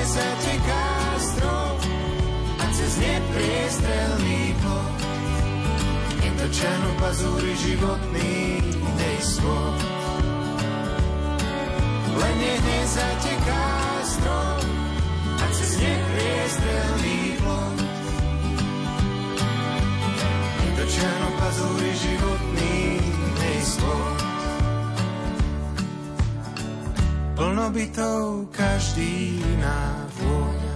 Lene 0.00 0.08
nezateká 0.08 0.86
strom 1.20 1.76
a 2.56 2.64
cez 2.72 2.92
nepriestrelný 2.96 4.56
plot 4.64 4.98
netrčanú 6.24 6.90
pazúry 6.96 7.52
životný 7.60 8.64
nejskôr. 8.96 9.76
V 12.00 12.14
lene 12.16 12.54
nezateká 12.64 13.68
strom 14.08 14.64
a 15.36 15.44
cez 15.52 15.70
nepriestrelný 15.84 17.18
plot 17.44 17.76
netrčanú 20.64 21.28
Plnobytou 27.40 28.52
každý 28.52 29.40
vôňa. 30.20 30.74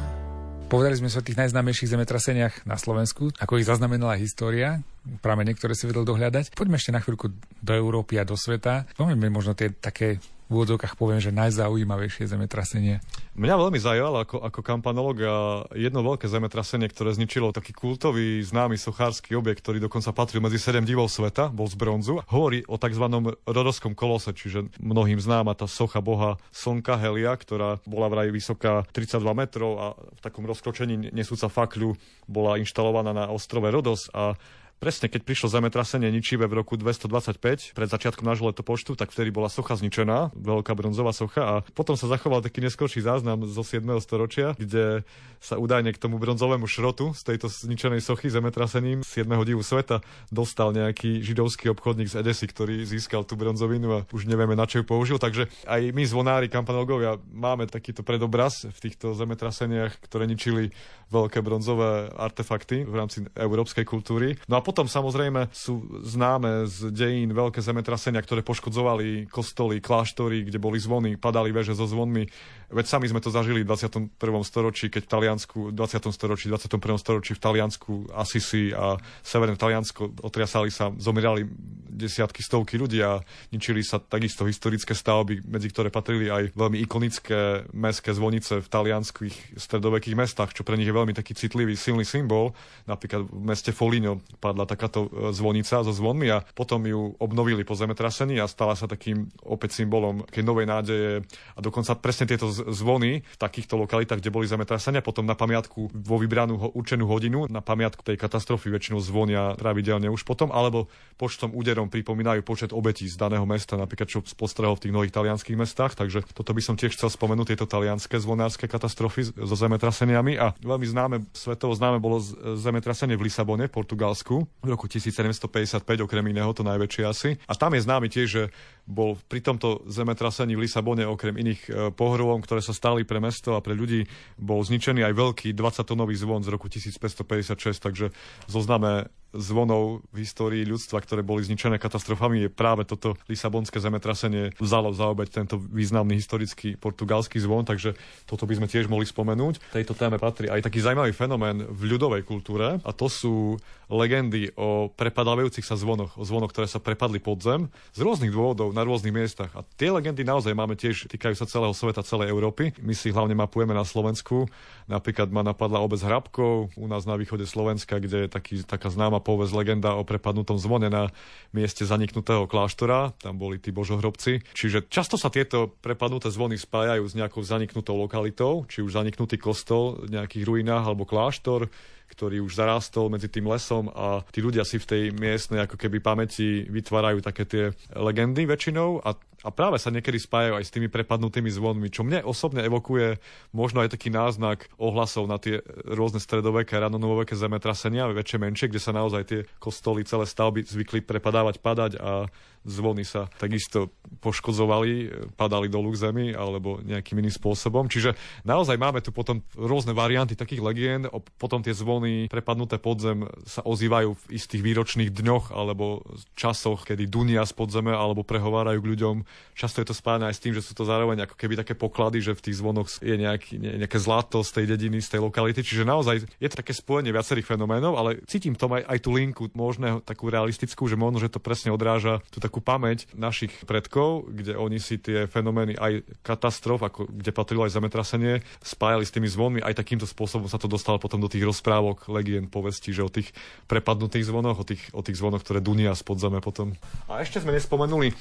Povedali 0.73 0.97
sme 0.97 1.13
sa 1.13 1.21
o 1.21 1.27
tých 1.29 1.37
najznámejších 1.37 1.93
zemetraseniach 1.93 2.65
na 2.65 2.81
Slovensku, 2.81 3.37
ako 3.37 3.61
ich 3.61 3.69
zaznamenala 3.69 4.17
história, 4.17 4.81
práve 5.21 5.45
niektoré 5.45 5.77
si 5.77 5.85
vedel 5.85 6.09
dohľadať. 6.09 6.57
Poďme 6.57 6.81
ešte 6.81 6.97
na 6.97 7.05
chvíľku 7.05 7.37
do 7.61 7.73
Európy 7.77 8.17
a 8.17 8.25
do 8.25 8.33
sveta. 8.33 8.89
Poďme 8.97 9.29
možno 9.29 9.53
tie 9.53 9.77
také 9.77 10.25
v 10.49 10.51
úvodzovkách 10.57 10.97
poviem, 10.97 11.21
že 11.21 11.37
najzaujímavejšie 11.37 12.33
zemetrasenie. 12.33 13.05
Mňa 13.35 13.59
veľmi 13.59 13.83
zaujalo 13.83 14.23
ako, 14.23 14.47
ako 14.47 14.61
a 14.63 15.67
jedno 15.75 16.07
veľké 16.07 16.31
zemetrasenie, 16.31 16.87
ktoré 16.87 17.19
zničilo 17.19 17.51
taký 17.51 17.75
kultový, 17.75 18.39
známy 18.39 18.79
sochársky 18.79 19.35
objekt, 19.35 19.59
ktorý 19.59 19.83
dokonca 19.83 20.15
patril 20.15 20.39
medzi 20.39 20.63
sedem 20.63 20.87
divov 20.87 21.11
sveta, 21.11 21.51
bol 21.51 21.67
z 21.67 21.75
bronzu. 21.75 22.23
Hovorí 22.31 22.63
o 22.71 22.79
tzv. 22.79 23.03
rodoskom 23.43 23.99
kolose, 23.99 24.31
čiže 24.39 24.71
mnohým 24.79 25.19
známa 25.19 25.59
tá 25.59 25.67
socha 25.67 25.99
boha 25.99 26.39
Slnka 26.55 26.95
Helia, 26.95 27.35
ktorá 27.35 27.83
bola 27.83 28.07
vraj 28.07 28.31
vysoká 28.31 28.87
32 28.95 29.27
metrov 29.35 29.73
a 29.83 29.87
v 29.99 30.21
takom 30.23 30.47
rozkročení 30.47 31.11
nesúca 31.11 31.51
fakľu 31.51 31.99
bola 32.31 32.55
inštalovaná 32.63 33.11
na 33.11 33.35
ostrove 33.35 33.67
Rodos 33.67 34.15
a 34.15 34.39
Presne, 34.85 35.09
keď 35.09 35.25
prišlo 35.25 35.49
zemetrasenie 35.49 36.13
ničivé 36.13 36.45
v 36.45 36.61
roku 36.61 36.77
225, 36.77 37.73
pred 37.73 37.89
začiatkom 37.89 38.21
nášho 38.21 38.53
letopočtu, 38.53 39.01
tak 39.01 39.17
vtedy 39.17 39.33
bola 39.33 39.49
socha 39.49 39.81
zničená, 39.81 40.37
veľká 40.37 40.77
bronzová 40.77 41.17
socha 41.17 41.41
a 41.41 41.55
potom 41.73 41.97
sa 41.97 42.05
zachoval 42.05 42.45
taký 42.45 42.61
neskorší 42.61 43.01
záznam 43.01 43.49
zo 43.49 43.65
7. 43.65 43.81
storočia, 44.05 44.53
kde 44.61 45.01
sa 45.41 45.57
údajne 45.57 45.89
k 45.89 45.97
tomu 45.97 46.21
bronzovému 46.21 46.69
šrotu 46.69 47.17
z 47.17 47.33
tejto 47.33 47.49
zničenej 47.49 48.05
sochy 48.05 48.29
zemetrasením 48.29 49.01
7. 49.01 49.25
divu 49.49 49.65
sveta 49.65 50.05
dostal 50.29 50.77
nejaký 50.77 51.25
židovský 51.25 51.73
obchodník 51.73 52.13
z 52.13 52.21
Edesy, 52.21 52.45
ktorý 52.45 52.85
získal 52.85 53.25
tú 53.25 53.41
bronzovinu 53.41 53.89
a 53.89 53.99
už 54.13 54.29
nevieme 54.29 54.53
na 54.53 54.69
čo 54.69 54.81
ju 54.81 54.85
použil. 54.85 55.17
Takže 55.17 55.49
aj 55.65 55.97
my 55.97 56.05
zvonári, 56.05 56.53
kampanológovia, 56.53 57.17
máme 57.33 57.73
takýto 57.73 58.05
predobraz 58.05 58.69
v 58.69 58.79
týchto 58.85 59.17
zemetraseniach, 59.17 59.97
ktoré 60.05 60.29
ničili 60.29 60.77
veľké 61.13 61.45
bronzové 61.47 62.11
artefakty 62.17 62.83
v 62.83 62.95
rámci 62.97 63.23
európskej 63.37 63.87
kultúry. 63.87 64.41
No 64.49 64.59
a 64.59 64.65
potom 64.65 64.74
samozrejme 64.83 65.55
sú 65.55 66.03
známe 66.03 66.67
z 66.67 66.91
dejín 66.91 67.31
veľké 67.31 67.63
zemetrasenia, 67.63 68.19
ktoré 68.19 68.43
poškodzovali 68.43 69.31
kostoly, 69.31 69.79
kláštory, 69.79 70.43
kde 70.43 70.59
boli 70.59 70.83
zvony, 70.83 71.15
padali 71.15 71.55
veže 71.55 71.79
so 71.79 71.87
zvonmi. 71.87 72.27
Veď 72.75 72.87
sami 72.91 73.07
sme 73.07 73.23
to 73.23 73.31
zažili 73.31 73.63
v 73.63 73.71
21. 73.71 74.19
storočí, 74.43 74.91
keď 74.91 75.07
v 75.07 75.11
Taliansku, 75.15 75.59
20. 75.71 76.11
storočí, 76.11 76.51
21. 76.51 76.99
storočí 76.99 77.33
v 77.39 77.41
Taliansku, 77.41 78.11
Assisi 78.11 78.75
a 78.75 78.99
severné 79.23 79.55
Taliansko 79.55 80.19
otriasali 80.27 80.75
sa, 80.75 80.91
zomierali 80.99 81.47
desiatky, 81.95 82.43
stovky 82.43 82.75
ľudí 82.75 82.99
a 82.99 83.23
ničili 83.55 83.87
sa 83.87 84.03
takisto 84.03 84.43
historické 84.43 84.99
stavby, 84.99 85.47
medzi 85.47 85.71
ktoré 85.71 85.95
patrili 85.95 86.27
aj 86.27 86.51
veľmi 86.59 86.83
ikonické 86.83 87.71
mestské 87.71 88.11
zvonice 88.11 88.59
v 88.59 88.67
talianských 88.67 89.55
stredovekých 89.55 90.19
mestách, 90.19 90.51
čo 90.51 90.67
pre 90.67 90.75
nich 90.75 90.91
je 90.91 90.99
veľmi 90.99 91.15
taký 91.15 91.39
citlivý, 91.39 91.79
silný 91.79 92.03
symbol. 92.03 92.51
Napríklad 92.91 93.31
v 93.31 93.43
meste 93.47 93.71
Foligno 93.71 94.19
padla 94.55 94.71
takáto 94.71 95.11
e, 95.11 95.35
zvonica 95.35 95.83
so 95.83 95.91
zvonmi 95.91 96.31
a 96.31 96.47
potom 96.55 96.87
ju 96.87 97.19
obnovili 97.19 97.67
po 97.67 97.75
zemetrasení 97.75 98.39
a 98.39 98.47
stala 98.47 98.79
sa 98.79 98.87
takým 98.87 99.27
opäť 99.43 99.83
symbolom 99.83 100.23
keď 100.31 100.43
novej 100.47 100.67
nádeje 100.71 101.11
a 101.55 101.59
dokonca 101.59 101.99
presne 101.99 102.31
tieto 102.31 102.47
zvony 102.55 103.27
v 103.27 103.37
takýchto 103.43 103.75
lokalitách, 103.75 104.23
kde 104.23 104.31
boli 104.31 104.47
zemetrasenia, 104.47 105.03
potom 105.03 105.27
na 105.27 105.35
pamiatku 105.35 105.91
vo 105.91 106.17
vybranú 106.23 106.71
určenú 106.79 107.11
hodinu, 107.11 107.51
na 107.51 107.59
pamiatku 107.59 108.07
tej 108.07 108.15
katastrofy 108.15 108.71
väčšinou 108.71 109.03
zvonia 109.03 109.59
pravidelne 109.59 110.07
už 110.07 110.23
potom, 110.23 110.55
alebo 110.55 110.87
počtom 111.19 111.51
úderom 111.51 111.91
pripomínajú 111.91 112.47
počet 112.47 112.71
obetí 112.71 113.11
z 113.11 113.19
daného 113.19 113.43
mesta, 113.49 113.75
napríklad 113.75 114.07
čo 114.07 114.23
postrehol 114.39 114.79
v 114.79 114.87
tých 114.87 114.95
mnohých 114.95 115.15
talianských 115.15 115.59
mestách. 115.59 115.97
Takže 115.97 116.23
toto 116.31 116.53
by 116.53 116.63
som 116.63 116.79
tiež 116.79 116.95
chcel 116.95 117.11
spomenúť, 117.11 117.57
tieto 117.57 117.67
talianské 117.67 118.21
zvonárske 118.21 118.69
katastrofy 118.69 119.33
so 119.33 119.57
zemetraseniami. 119.57 120.37
A 120.37 120.53
veľmi 120.61 120.87
známe, 120.87 121.17
svetovo 121.33 121.73
známe 121.73 121.99
bolo 121.99 122.21
zemetrasenie 122.59 123.17
v 123.17 123.27
Lisabone, 123.31 123.67
Portugalsku, 123.73 124.44
v 124.45 124.69
roku 124.69 124.87
1755, 124.87 125.85
okrem 126.05 126.25
iného, 126.31 126.51
to 126.53 126.63
najväčšie 126.63 127.05
asi. 127.05 127.31
A 127.49 127.53
tam 127.57 127.75
je 127.75 127.85
známy 127.85 128.09
tiež, 128.09 128.29
že 128.29 128.43
bol 128.85 129.17
pri 129.29 129.41
tomto 129.41 129.83
zemetrasení 129.89 130.55
v 130.55 130.69
Lisabone 130.69 131.09
okrem 131.09 131.35
iných 131.35 131.61
e, 131.67 131.71
pohrovom, 131.93 132.45
ktoré 132.45 132.61
sa 132.61 132.77
stali 132.77 133.09
pre 133.09 133.19
mesto 133.19 133.57
a 133.57 133.65
pre 133.65 133.73
ľudí, 133.73 134.05
bol 134.37 134.61
zničený 134.61 135.01
aj 135.05 135.15
veľký 135.17 135.49
20-tonový 135.57 136.15
zvon 136.15 136.45
z 136.45 136.53
roku 136.53 136.69
1556, 136.69 137.81
takže 137.81 138.13
zozname 138.45 139.09
zvonov 139.35 140.07
v 140.15 140.23
histórii 140.23 140.63
ľudstva, 140.63 141.03
ktoré 141.03 141.27
boli 141.27 141.43
zničené 141.43 141.77
katastrofami, 141.77 142.47
je 142.47 142.51
práve 142.51 142.87
toto 142.87 143.19
Lisabonské 143.27 143.83
zemetrasenie 143.83 144.55
vzalo 144.63 144.95
za 144.95 145.11
obeď 145.11 145.43
tento 145.45 145.59
významný 145.59 146.17
historický 146.17 146.79
portugalský 146.79 147.43
zvon, 147.43 147.67
takže 147.67 147.99
toto 148.25 148.47
by 148.47 148.57
sme 148.59 148.71
tiež 148.71 148.87
mohli 148.87 149.05
spomenúť. 149.05 149.75
Tejto 149.75 149.99
téme 149.99 150.17
patrí 150.23 150.47
aj 150.47 150.65
taký 150.65 150.81
zaujímavý 150.81 151.13
fenomén 151.13 151.67
v 151.67 151.95
ľudovej 151.95 152.23
kultúre 152.23 152.79
a 152.79 152.91
to 152.95 153.11
sú 153.11 153.59
legendy 153.89 154.49
o 154.57 154.89
prepadávajúcich 154.93 155.65
sa 155.65 155.77
zvonoch, 155.77 156.17
o 156.17 156.25
zvonoch, 156.25 156.51
ktoré 156.53 156.65
sa 156.65 156.81
prepadli 156.81 157.21
pod 157.21 157.45
zem 157.45 157.69
z 157.93 158.01
rôznych 158.01 158.33
dôvodov 158.33 158.73
na 158.73 158.83
rôznych 158.85 159.13
miestach. 159.13 159.53
A 159.53 159.61
tie 159.77 159.93
legendy 159.93 160.25
naozaj 160.25 160.57
máme 160.57 160.77
tiež, 160.79 161.09
týkajú 161.09 161.37
sa 161.37 161.49
celého 161.49 161.75
sveta, 161.77 162.01
celej 162.01 162.33
Európy. 162.33 162.73
My 162.81 162.97
si 162.97 163.13
hlavne 163.13 163.37
mapujeme 163.37 163.77
na 163.77 163.85
Slovensku. 163.85 164.49
Napríklad 164.89 165.29
ma 165.29 165.45
napadla 165.45 165.81
obec 165.85 166.01
Hrabkov 166.01 166.73
u 166.77 166.87
nás 166.89 167.05
na 167.05 167.17
východe 167.17 167.45
Slovenska, 167.45 168.01
kde 168.01 168.27
je 168.27 168.29
taký, 168.29 168.55
taká 168.65 168.89
známa 168.89 169.21
povesť 169.25 169.53
legenda 169.57 169.97
o 169.97 170.05
prepadnutom 170.05 170.61
zvone 170.61 170.93
na 170.93 171.09
mieste 171.57 171.89
zaniknutého 171.89 172.45
kláštora. 172.45 173.17
Tam 173.17 173.41
boli 173.41 173.57
tí 173.57 173.73
božohrobci. 173.73 174.45
Čiže 174.53 174.93
často 174.93 175.17
sa 175.17 175.33
tieto 175.33 175.73
prepadnuté 175.81 176.29
zvony 176.29 176.61
spájajú 176.61 177.09
s 177.09 177.17
nejakou 177.17 177.41
zaniknutou 177.41 177.97
lokalitou, 177.97 178.69
či 178.69 178.85
už 178.85 179.01
zaniknutý 179.01 179.41
kostol 179.41 180.05
v 180.05 180.21
nejakých 180.21 180.45
ruinách 180.45 180.85
alebo 180.85 181.09
kláštor 181.09 181.73
ktorý 182.11 182.45
už 182.45 182.55
zarástol 182.55 183.11
medzi 183.11 183.27
tým 183.27 183.49
lesom 183.49 183.91
a 183.91 184.23
tí 184.31 184.45
ľudia 184.45 184.63
si 184.63 184.79
v 184.79 184.89
tej 184.89 185.03
miestnej 185.17 185.65
ako 185.65 185.77
keby 185.81 185.99
pamäti 185.99 186.65
vytvárajú 186.69 187.19
také 187.25 187.43
tie 187.45 187.65
legendy 187.95 188.47
väčšinou 188.47 189.03
a 189.03 189.19
a 189.45 189.53
práve 189.53 189.77
sa 189.77 189.93
niekedy 189.93 190.17
spájajú 190.17 190.57
aj 190.57 190.65
s 190.65 190.73
tými 190.73 190.89
prepadnutými 190.89 191.53
zvonmi, 191.53 191.93
čo 191.93 192.01
mne 192.01 192.25
osobne 192.25 192.65
evokuje 192.65 193.21
možno 193.53 193.85
aj 193.85 193.93
taký 193.93 194.09
náznak 194.09 194.73
ohlasov 194.81 195.29
na 195.29 195.37
tie 195.37 195.61
rôzne 195.85 196.17
stredoveké, 196.17 196.81
ranonovoveké 196.81 197.37
zemetrasenia, 197.37 198.09
väčšie, 198.09 198.41
menšie, 198.41 198.73
kde 198.73 198.81
sa 198.81 198.97
naozaj 198.97 199.23
tie 199.29 199.41
kostoly, 199.61 200.09
celé 200.09 200.25
stavby 200.25 200.65
zvykli 200.65 201.05
prepadávať, 201.05 201.61
padať 201.61 201.93
a 202.01 202.33
zvony 202.65 203.05
sa 203.05 203.29
takisto 203.39 203.93
poškodzovali, 204.21 204.93
padali 205.37 205.69
dolu 205.69 205.93
k 205.93 206.11
zemi 206.11 206.27
alebo 206.33 206.81
nejakým 206.81 207.21
iným 207.21 207.33
spôsobom. 207.33 207.87
Čiže 207.89 208.17
naozaj 208.45 208.81
máme 208.81 209.05
tu 209.05 209.13
potom 209.13 209.45
rôzne 209.55 209.93
varianty 209.93 210.35
takých 210.35 210.65
legend, 210.65 211.09
potom 211.39 211.61
tie 211.61 211.77
zvony 211.77 212.27
prepadnuté 212.27 212.81
podzem 212.81 213.29
sa 213.45 213.63
ozývajú 213.63 214.17
v 214.17 214.25
istých 214.35 214.65
výročných 214.65 215.13
dňoch 215.13 215.53
alebo 215.53 216.03
časoch, 216.35 216.89
kedy 216.89 217.07
dunia 217.07 217.45
z 217.45 217.53
podzeme 217.53 217.93
alebo 217.93 218.27
prehovárajú 218.27 218.81
k 218.81 218.91
ľuďom 218.97 219.17
často 219.55 219.81
je 219.81 219.89
to 219.89 219.95
spájane 219.97 220.27
aj 220.27 220.35
s 220.35 220.43
tým, 220.43 220.53
že 220.53 220.67
sú 220.67 220.75
to 220.75 220.85
zároveň 220.85 221.25
ako 221.25 221.39
keby 221.39 221.55
také 221.55 221.79
poklady, 221.79 222.21
že 222.21 222.35
v 222.35 222.45
tých 222.51 222.59
zvonoch 222.59 222.91
je 222.99 223.15
nejaký, 223.15 223.63
ne, 223.63 223.73
nejaké 223.87 223.99
zlato 224.03 224.43
z 224.43 224.51
tej 224.61 224.67
dediny, 224.75 224.99
z 224.99 225.17
tej 225.17 225.21
lokality. 225.23 225.63
Čiže 225.63 225.87
naozaj 225.87 226.27
je 226.27 226.49
to 226.51 226.61
také 226.61 226.75
spojenie 226.75 227.15
viacerých 227.15 227.47
fenoménov, 227.47 227.95
ale 227.95 228.21
cítim 228.27 228.59
tom 228.59 228.75
aj, 228.75 228.83
aj 228.85 228.99
tú 229.01 229.11
linku 229.15 229.47
možného 229.55 230.03
takú 230.03 230.29
realistickú, 230.29 230.91
že 230.91 230.99
možno, 230.99 231.23
že 231.23 231.31
to 231.31 231.41
presne 231.41 231.71
odráža 231.71 232.21
tú 232.29 232.43
takú 232.43 232.54
pamäť 232.61 233.09
našich 233.15 233.51
predkov, 233.65 234.29
kde 234.31 234.55
oni 234.59 234.79
si 234.79 235.01
tie 235.01 235.27
fenomény 235.31 235.79
aj 235.79 236.05
katastrof, 236.23 236.83
ako 236.83 237.11
kde 237.11 237.31
patrilo 237.35 237.65
aj 237.67 237.75
zemetrasenie, 237.75 238.45
spájali 238.61 239.07
s 239.07 239.15
tými 239.15 239.31
zvonmi. 239.31 239.61
Aj 239.63 239.75
takýmto 239.75 240.05
spôsobom 240.05 240.47
sa 240.51 240.61
to 240.61 240.71
dostalo 240.71 241.01
potom 241.01 241.23
do 241.23 241.31
tých 241.31 241.47
rozprávok 241.47 242.11
legend, 242.13 242.53
povestí, 242.53 242.95
že 242.95 243.07
o 243.07 243.11
tých 243.11 243.33
prepadnutých 243.67 244.29
zvonoch, 244.29 244.61
o 244.61 244.67
tých, 244.67 244.83
o 244.95 245.01
tých 245.01 245.19
zvonoch, 245.19 245.43
ktoré 245.43 245.65
dunia 245.65 245.95
z 245.97 246.03
podzeme 246.05 246.39
potom. 246.45 246.77
A 247.09 247.25
ešte 247.25 247.41
sme 247.41 247.55
nespomenuli 247.57 248.13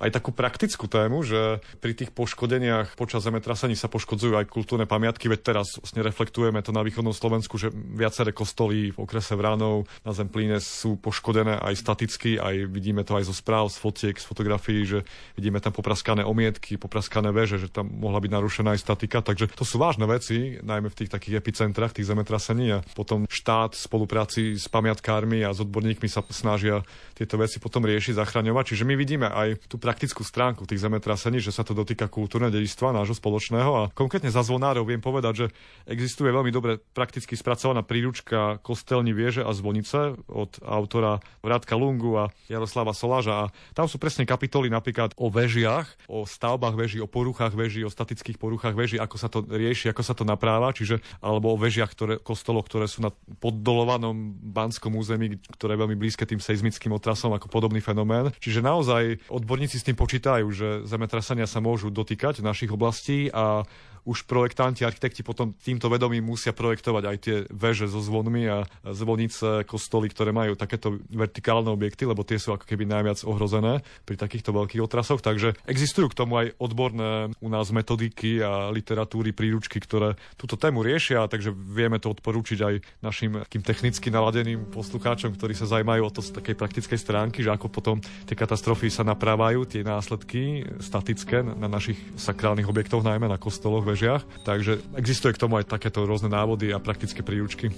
aj 0.00 0.10
takú 0.10 0.34
praktickú 0.34 0.90
tému, 0.90 1.22
že 1.22 1.62
pri 1.78 1.94
tých 1.94 2.10
poškodeniach 2.10 2.98
počas 2.98 3.24
zemetrasení 3.24 3.78
sa 3.78 3.86
poškodzujú 3.90 4.34
aj 4.38 4.50
kultúrne 4.50 4.86
pamiatky, 4.88 5.30
veď 5.30 5.54
teraz 5.54 5.78
vlastne 5.78 6.02
reflektujeme 6.02 6.60
to 6.62 6.74
na 6.74 6.82
východnom 6.82 7.14
Slovensku, 7.14 7.56
že 7.56 7.70
viaceré 7.72 8.34
kostoly 8.34 8.90
v 8.90 8.98
okrese 8.98 9.38
Vránov 9.38 9.86
na 10.02 10.12
Zemplíne 10.12 10.58
sú 10.58 10.98
poškodené 10.98 11.62
aj 11.62 11.74
staticky, 11.78 12.36
aj 12.38 12.66
vidíme 12.70 13.06
to 13.06 13.14
aj 13.18 13.30
zo 13.30 13.34
správ, 13.34 13.70
z 13.70 13.78
fotiek, 13.78 14.16
z 14.18 14.26
fotografií, 14.26 14.82
že 14.84 14.98
vidíme 15.38 15.62
tam 15.62 15.72
popraskané 15.74 16.26
omietky, 16.26 16.76
popraskané 16.76 17.30
veže, 17.30 17.62
že 17.62 17.68
tam 17.70 17.88
mohla 17.88 18.18
byť 18.18 18.30
narušená 18.30 18.74
aj 18.74 18.80
statika, 18.82 19.22
takže 19.22 19.50
to 19.54 19.62
sú 19.62 19.78
vážne 19.78 20.06
veci, 20.10 20.58
najmä 20.60 20.90
v 20.90 20.98
tých 21.04 21.10
takých 21.12 21.38
epicentrách 21.40 21.94
tých 21.94 22.08
zemetrasení 22.10 22.80
a 22.80 22.84
potom 22.98 23.26
štát 23.30 23.76
v 23.76 23.84
spolupráci 23.84 24.42
s 24.58 24.66
pamiatkármi 24.68 25.46
a 25.46 25.54
s 25.54 25.62
odborníkmi 25.62 26.08
sa 26.10 26.22
snažia 26.32 26.82
tieto 27.14 27.38
veci 27.38 27.62
potom 27.62 27.86
riešiť, 27.86 28.18
zachraňovať. 28.18 28.74
Čiže 28.74 28.84
my 28.84 28.94
vidíme 28.98 29.28
aj 29.30 29.68
tú 29.70 29.76
praktickú 29.84 30.24
stránku 30.24 30.64
tých 30.64 30.80
zemetrasení, 30.80 31.44
že 31.44 31.52
sa 31.52 31.60
to 31.60 31.76
dotýka 31.76 32.08
kultúrne 32.08 32.48
dedičstva 32.48 32.96
nášho 32.96 33.12
spoločného 33.12 33.70
a 33.76 33.82
konkrétne 33.92 34.32
za 34.32 34.40
zvonárov 34.40 34.88
viem 34.88 35.04
povedať, 35.04 35.34
že 35.36 35.46
existuje 35.84 36.32
veľmi 36.32 36.48
dobre 36.48 36.80
prakticky 36.96 37.36
spracovaná 37.36 37.84
príručka 37.84 38.56
Kostelní 38.64 39.12
vieže 39.12 39.44
a 39.44 39.52
zvonice 39.52 40.16
od 40.24 40.56
autora 40.64 41.20
Vrátka 41.44 41.76
Lungu 41.76 42.16
a 42.16 42.32
Jaroslava 42.48 42.96
Soláža 42.96 43.34
a 43.36 43.50
tam 43.76 43.84
sú 43.84 44.00
presne 44.00 44.24
kapitoly 44.24 44.72
napríklad 44.72 45.12
o 45.20 45.28
vežiach, 45.28 46.08
o 46.08 46.24
stavbách 46.24 46.80
veží, 46.80 47.04
o 47.04 47.10
poruchách 47.10 47.52
veží, 47.52 47.84
o 47.84 47.92
statických 47.92 48.40
poruchách 48.40 48.72
veží, 48.72 48.96
ako 48.96 49.16
sa 49.20 49.28
to 49.28 49.44
rieši, 49.44 49.92
ako 49.92 50.00
sa 50.00 50.16
to 50.16 50.24
napráva, 50.24 50.72
čiže 50.72 51.04
alebo 51.20 51.52
o 51.52 51.60
vežiach 51.60 51.92
ktoré, 51.92 52.14
kostolov, 52.24 52.64
ktoré 52.72 52.88
sú 52.88 53.04
na 53.04 53.12
poddolovanom 53.44 54.32
banskom 54.40 54.96
území, 54.96 55.36
ktoré 55.60 55.76
je 55.76 55.82
veľmi 55.84 55.96
blízke 56.00 56.24
tým 56.24 56.40
seizmickým 56.40 56.96
otrasom 56.96 57.36
ako 57.36 57.52
podobný 57.52 57.84
fenomén. 57.84 58.32
Čiže 58.40 58.64
naozaj 58.64 59.02
odborníci 59.28 59.73
s 59.78 59.86
tým 59.86 59.96
počítajú, 59.98 60.46
že 60.50 60.68
zemetrasania 60.84 61.48
sa 61.48 61.62
môžu 61.62 61.90
dotýkať 61.90 62.40
našich 62.44 62.70
oblastí 62.70 63.28
a 63.30 63.66
už 64.04 64.28
projektanti, 64.28 64.84
architekti 64.84 65.24
potom 65.24 65.56
týmto 65.56 65.88
vedomím 65.88 66.24
musia 66.24 66.52
projektovať 66.52 67.02
aj 67.04 67.16
tie 67.20 67.36
veže 67.48 67.88
so 67.88 68.00
zvonmi 68.04 68.44
a 68.48 68.68
zvonice, 68.84 69.64
kostoly, 69.64 70.12
ktoré 70.12 70.30
majú 70.30 70.56
takéto 70.56 71.00
vertikálne 71.08 71.72
objekty, 71.72 72.04
lebo 72.04 72.20
tie 72.24 72.36
sú 72.36 72.52
ako 72.52 72.68
keby 72.68 72.84
najviac 72.84 73.24
ohrozené 73.24 73.80
pri 74.04 74.16
takýchto 74.20 74.52
veľkých 74.52 74.84
otrasoch. 74.84 75.24
Takže 75.24 75.56
existujú 75.64 76.12
k 76.12 76.18
tomu 76.20 76.36
aj 76.40 76.56
odborné 76.60 77.32
u 77.40 77.48
nás 77.48 77.72
metodiky 77.72 78.44
a 78.44 78.68
literatúry, 78.68 79.32
príručky, 79.32 79.80
ktoré 79.80 80.20
túto 80.36 80.60
tému 80.60 80.84
riešia, 80.84 81.24
takže 81.26 81.50
vieme 81.52 81.96
to 81.96 82.12
odporúčiť 82.12 82.58
aj 82.60 82.74
našim 83.00 83.40
takým 83.40 83.64
technicky 83.64 84.08
naladeným 84.12 84.68
poslucháčom, 84.68 85.32
ktorí 85.34 85.56
sa 85.56 85.64
zaujímajú 85.64 86.02
o 86.04 86.12
to 86.12 86.20
z 86.20 86.36
takej 86.36 86.56
praktickej 86.60 86.98
stránky, 87.00 87.40
že 87.40 87.50
ako 87.50 87.72
potom 87.72 87.96
tie 88.28 88.36
katastrofy 88.36 88.92
sa 88.92 89.02
naprávajú, 89.02 89.64
tie 89.64 89.80
následky 89.80 90.68
statické 90.78 91.40
na 91.40 91.66
našich 91.66 91.96
sakrálnych 92.20 92.68
objektoch, 92.68 93.00
najmä 93.00 93.26
na 93.26 93.40
kostoloch, 93.40 93.86
vežiach. 93.94 94.26
Takže 94.42 94.82
existuje 94.98 95.30
k 95.30 95.40
tomu 95.46 95.62
aj 95.62 95.70
takéto 95.70 96.02
rôzne 96.02 96.26
návody 96.26 96.74
a 96.74 96.82
praktické 96.82 97.22
príručky. 97.22 97.70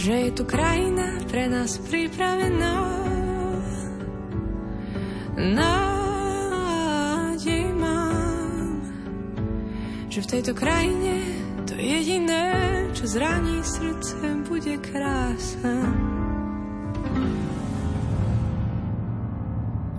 Že 0.00 0.14
je 0.16 0.30
tu 0.32 0.48
krajina 0.48 1.20
pre 1.28 1.44
nás 1.44 1.76
pripravená. 1.76 2.72
Nádej 5.36 5.89
že 10.20 10.28
v 10.28 10.32
tejto 10.36 10.52
krajine 10.52 11.16
to 11.64 11.80
jediné, 11.80 12.52
čo 12.92 13.08
zraní 13.08 13.64
srdce, 13.64 14.20
bude 14.44 14.76
krása. 14.84 15.72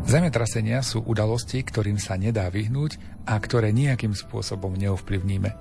Zemetrasenia 0.06 0.86
sú 0.86 1.02
udalosti, 1.02 1.66
ktorým 1.66 1.98
sa 1.98 2.22
nedá 2.22 2.54
vyhnúť 2.54 3.02
a 3.26 3.34
ktoré 3.42 3.74
nejakým 3.74 4.14
spôsobom 4.14 4.78
neovplyvníme. 4.78 5.58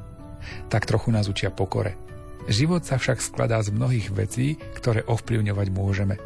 Tak 0.69 0.85
trochu 0.85 1.09
nás 1.09 1.25
učia 1.33 1.49
pokore. 1.49 1.97
Život 2.45 2.85
sa 2.85 3.01
však 3.01 3.17
skladá 3.25 3.65
z 3.65 3.73
mnohých 3.73 4.13
vecí, 4.13 4.61
ktoré 4.77 5.09
ovplyvňovať 5.09 5.69
môžeme. 5.73 6.21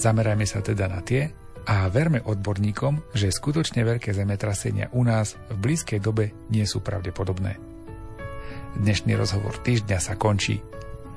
Zamerajme 0.00 0.48
sa 0.48 0.64
teda 0.64 0.88
na 0.88 1.04
tie 1.04 1.28
a 1.66 1.90
verme 1.90 2.22
odborníkom, 2.22 3.10
že 3.10 3.34
skutočne 3.34 3.82
veľké 3.82 4.14
zemetrasenia 4.14 4.86
u 4.94 5.02
nás 5.02 5.34
v 5.50 5.58
blízkej 5.58 5.98
dobe 5.98 6.30
nie 6.46 6.62
sú 6.62 6.78
pravdepodobné. 6.78 7.58
Dnešný 8.78 9.18
rozhovor 9.18 9.58
týždňa 9.66 9.98
sa 9.98 10.14
končí. 10.14 10.62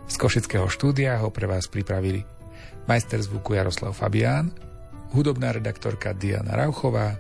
Z 0.10 0.16
Košického 0.18 0.66
štúdia 0.66 1.22
ho 1.22 1.30
pre 1.30 1.45
vás 1.45 1.70
pripravili 1.70 2.26
majster 2.89 3.22
zvuku 3.22 3.54
Jaroslav 3.54 3.93
Fabián, 3.93 4.50
hudobná 5.14 5.54
redaktorka 5.54 6.18
Diana 6.18 6.58
Rauchová 6.58 7.14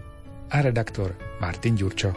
a 0.49 0.57
redaktor 0.65 1.13
Martin 1.37 1.77
Ďurčo. 1.77 2.11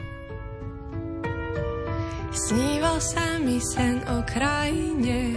Sníval 2.33 2.97
sa 3.05 3.37
mi 3.45 3.61
sen 3.61 4.01
o 4.09 4.25
krajine, 4.25 5.37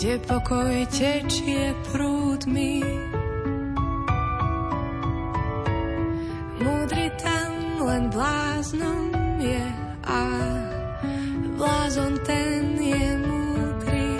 kde 0.00 0.16
pokoj 0.24 0.72
tečie 0.88 1.76
prúdmi. 1.92 2.80
Len 8.02 8.10
bláznom 8.10 9.14
je 9.38 9.66
a 10.10 10.20
blázon 11.54 12.18
ten 12.26 12.74
je 12.74 13.08
múdry. 13.22 14.10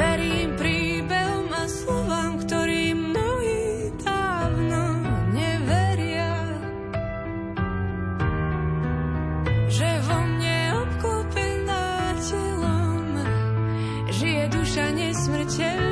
Verím 0.00 0.56
príbehom 0.56 1.52
a 1.52 1.68
slovám, 1.68 2.40
ktorým 2.40 3.12
mnohí 3.12 3.92
dávno 4.00 5.04
neveria. 5.36 6.32
Že 9.68 9.90
vo 10.08 10.18
mne 10.24 10.58
obklopená 10.80 12.16
telom 12.24 13.04
žije 14.16 14.44
duša 14.48 14.86
nesmrteľná. 14.96 15.85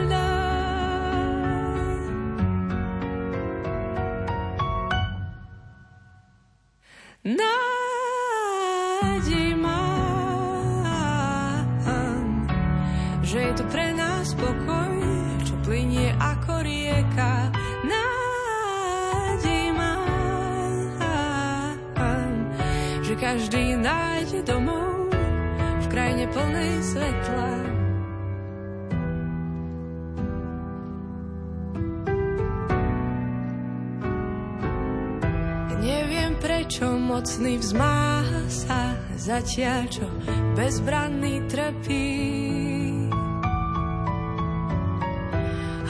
Zatiaľ, 39.24 39.88
čo 39.88 40.04
bezbranný 40.52 41.48
trpí. 41.48 42.08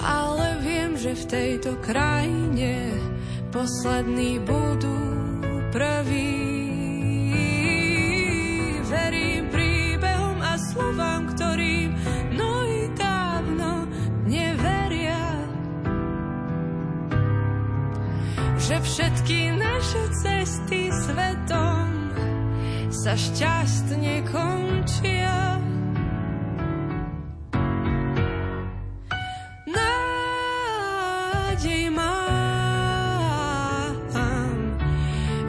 Ale 0.07 0.47
viem, 0.62 0.95
že 0.95 1.18
v 1.18 1.24
tejto 1.26 1.74
krajine 1.82 2.95
poslední 3.51 4.39
budú 4.39 4.99
prví. 5.74 6.34
Sa 23.05 23.21
šťastne 23.21 24.25
končia. 24.33 25.61
Nádej 29.69 31.93
mám, 31.93 33.93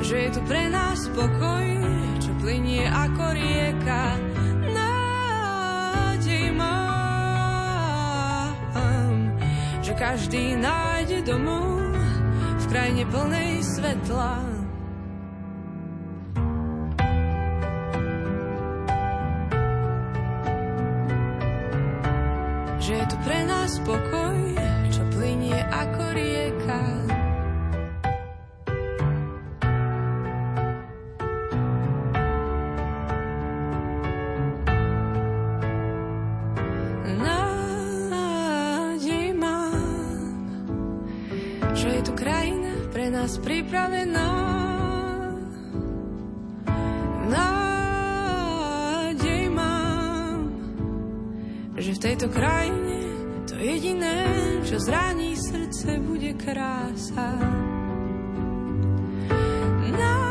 že 0.03 0.27
je 0.27 0.29
tu 0.35 0.43
pre 0.43 0.67
nás 0.67 0.99
pokoj, 1.15 1.67
čo 2.19 2.35
plinie 2.43 2.91
ako 2.91 3.23
rieka. 3.31 4.19
Nádej 4.75 6.51
mám, 6.59 8.51
každý 9.95 10.59
nájde 10.59 11.23
domov 11.23 11.79
v 12.35 12.63
krajine 12.67 13.07
plnej 13.07 13.63
svetla. 13.63 14.54
Pokoj, 23.85 24.57
čo 24.89 25.05
plinie 25.13 25.61
ako 25.69 26.03
rieka. 26.17 26.81
Nádej 37.21 39.37
mám, 39.37 40.33
že 41.77 41.87
je 41.93 42.01
tu 42.01 42.13
krajina 42.17 42.89
pre 42.89 43.13
nás 43.13 43.37
pripravená. 43.37 44.33
Nádej 47.29 49.45
mám, 49.53 50.49
že 51.77 51.93
v 51.93 52.01
tejto 52.01 52.33
krajine 52.33 52.84
čo 54.75 54.91
zraní 54.91 55.39
srdce, 55.39 56.03
bude 56.03 56.35
krása. 56.35 57.31
Nádej 59.87 60.27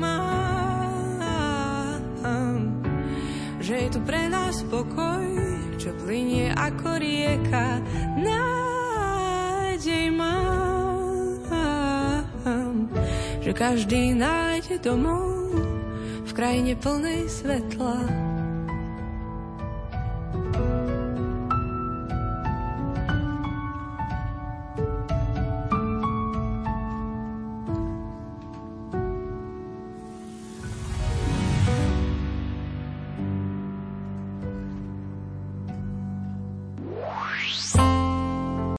mám, 0.00 1.20
že 3.60 3.84
je 3.84 3.88
tu 3.92 4.00
pre 4.08 4.32
nás 4.32 4.64
pokoj, 4.72 5.28
čo 5.76 5.92
plinie 6.00 6.56
ako 6.56 6.96
rieka. 6.96 7.84
Nádej 8.16 10.08
mám, 10.16 11.36
že 13.44 13.52
každý 13.52 14.16
nájde 14.16 14.80
domov 14.80 15.52
v 16.24 16.32
krajine 16.32 16.80
plnej 16.80 17.28
svetla. 17.28 18.27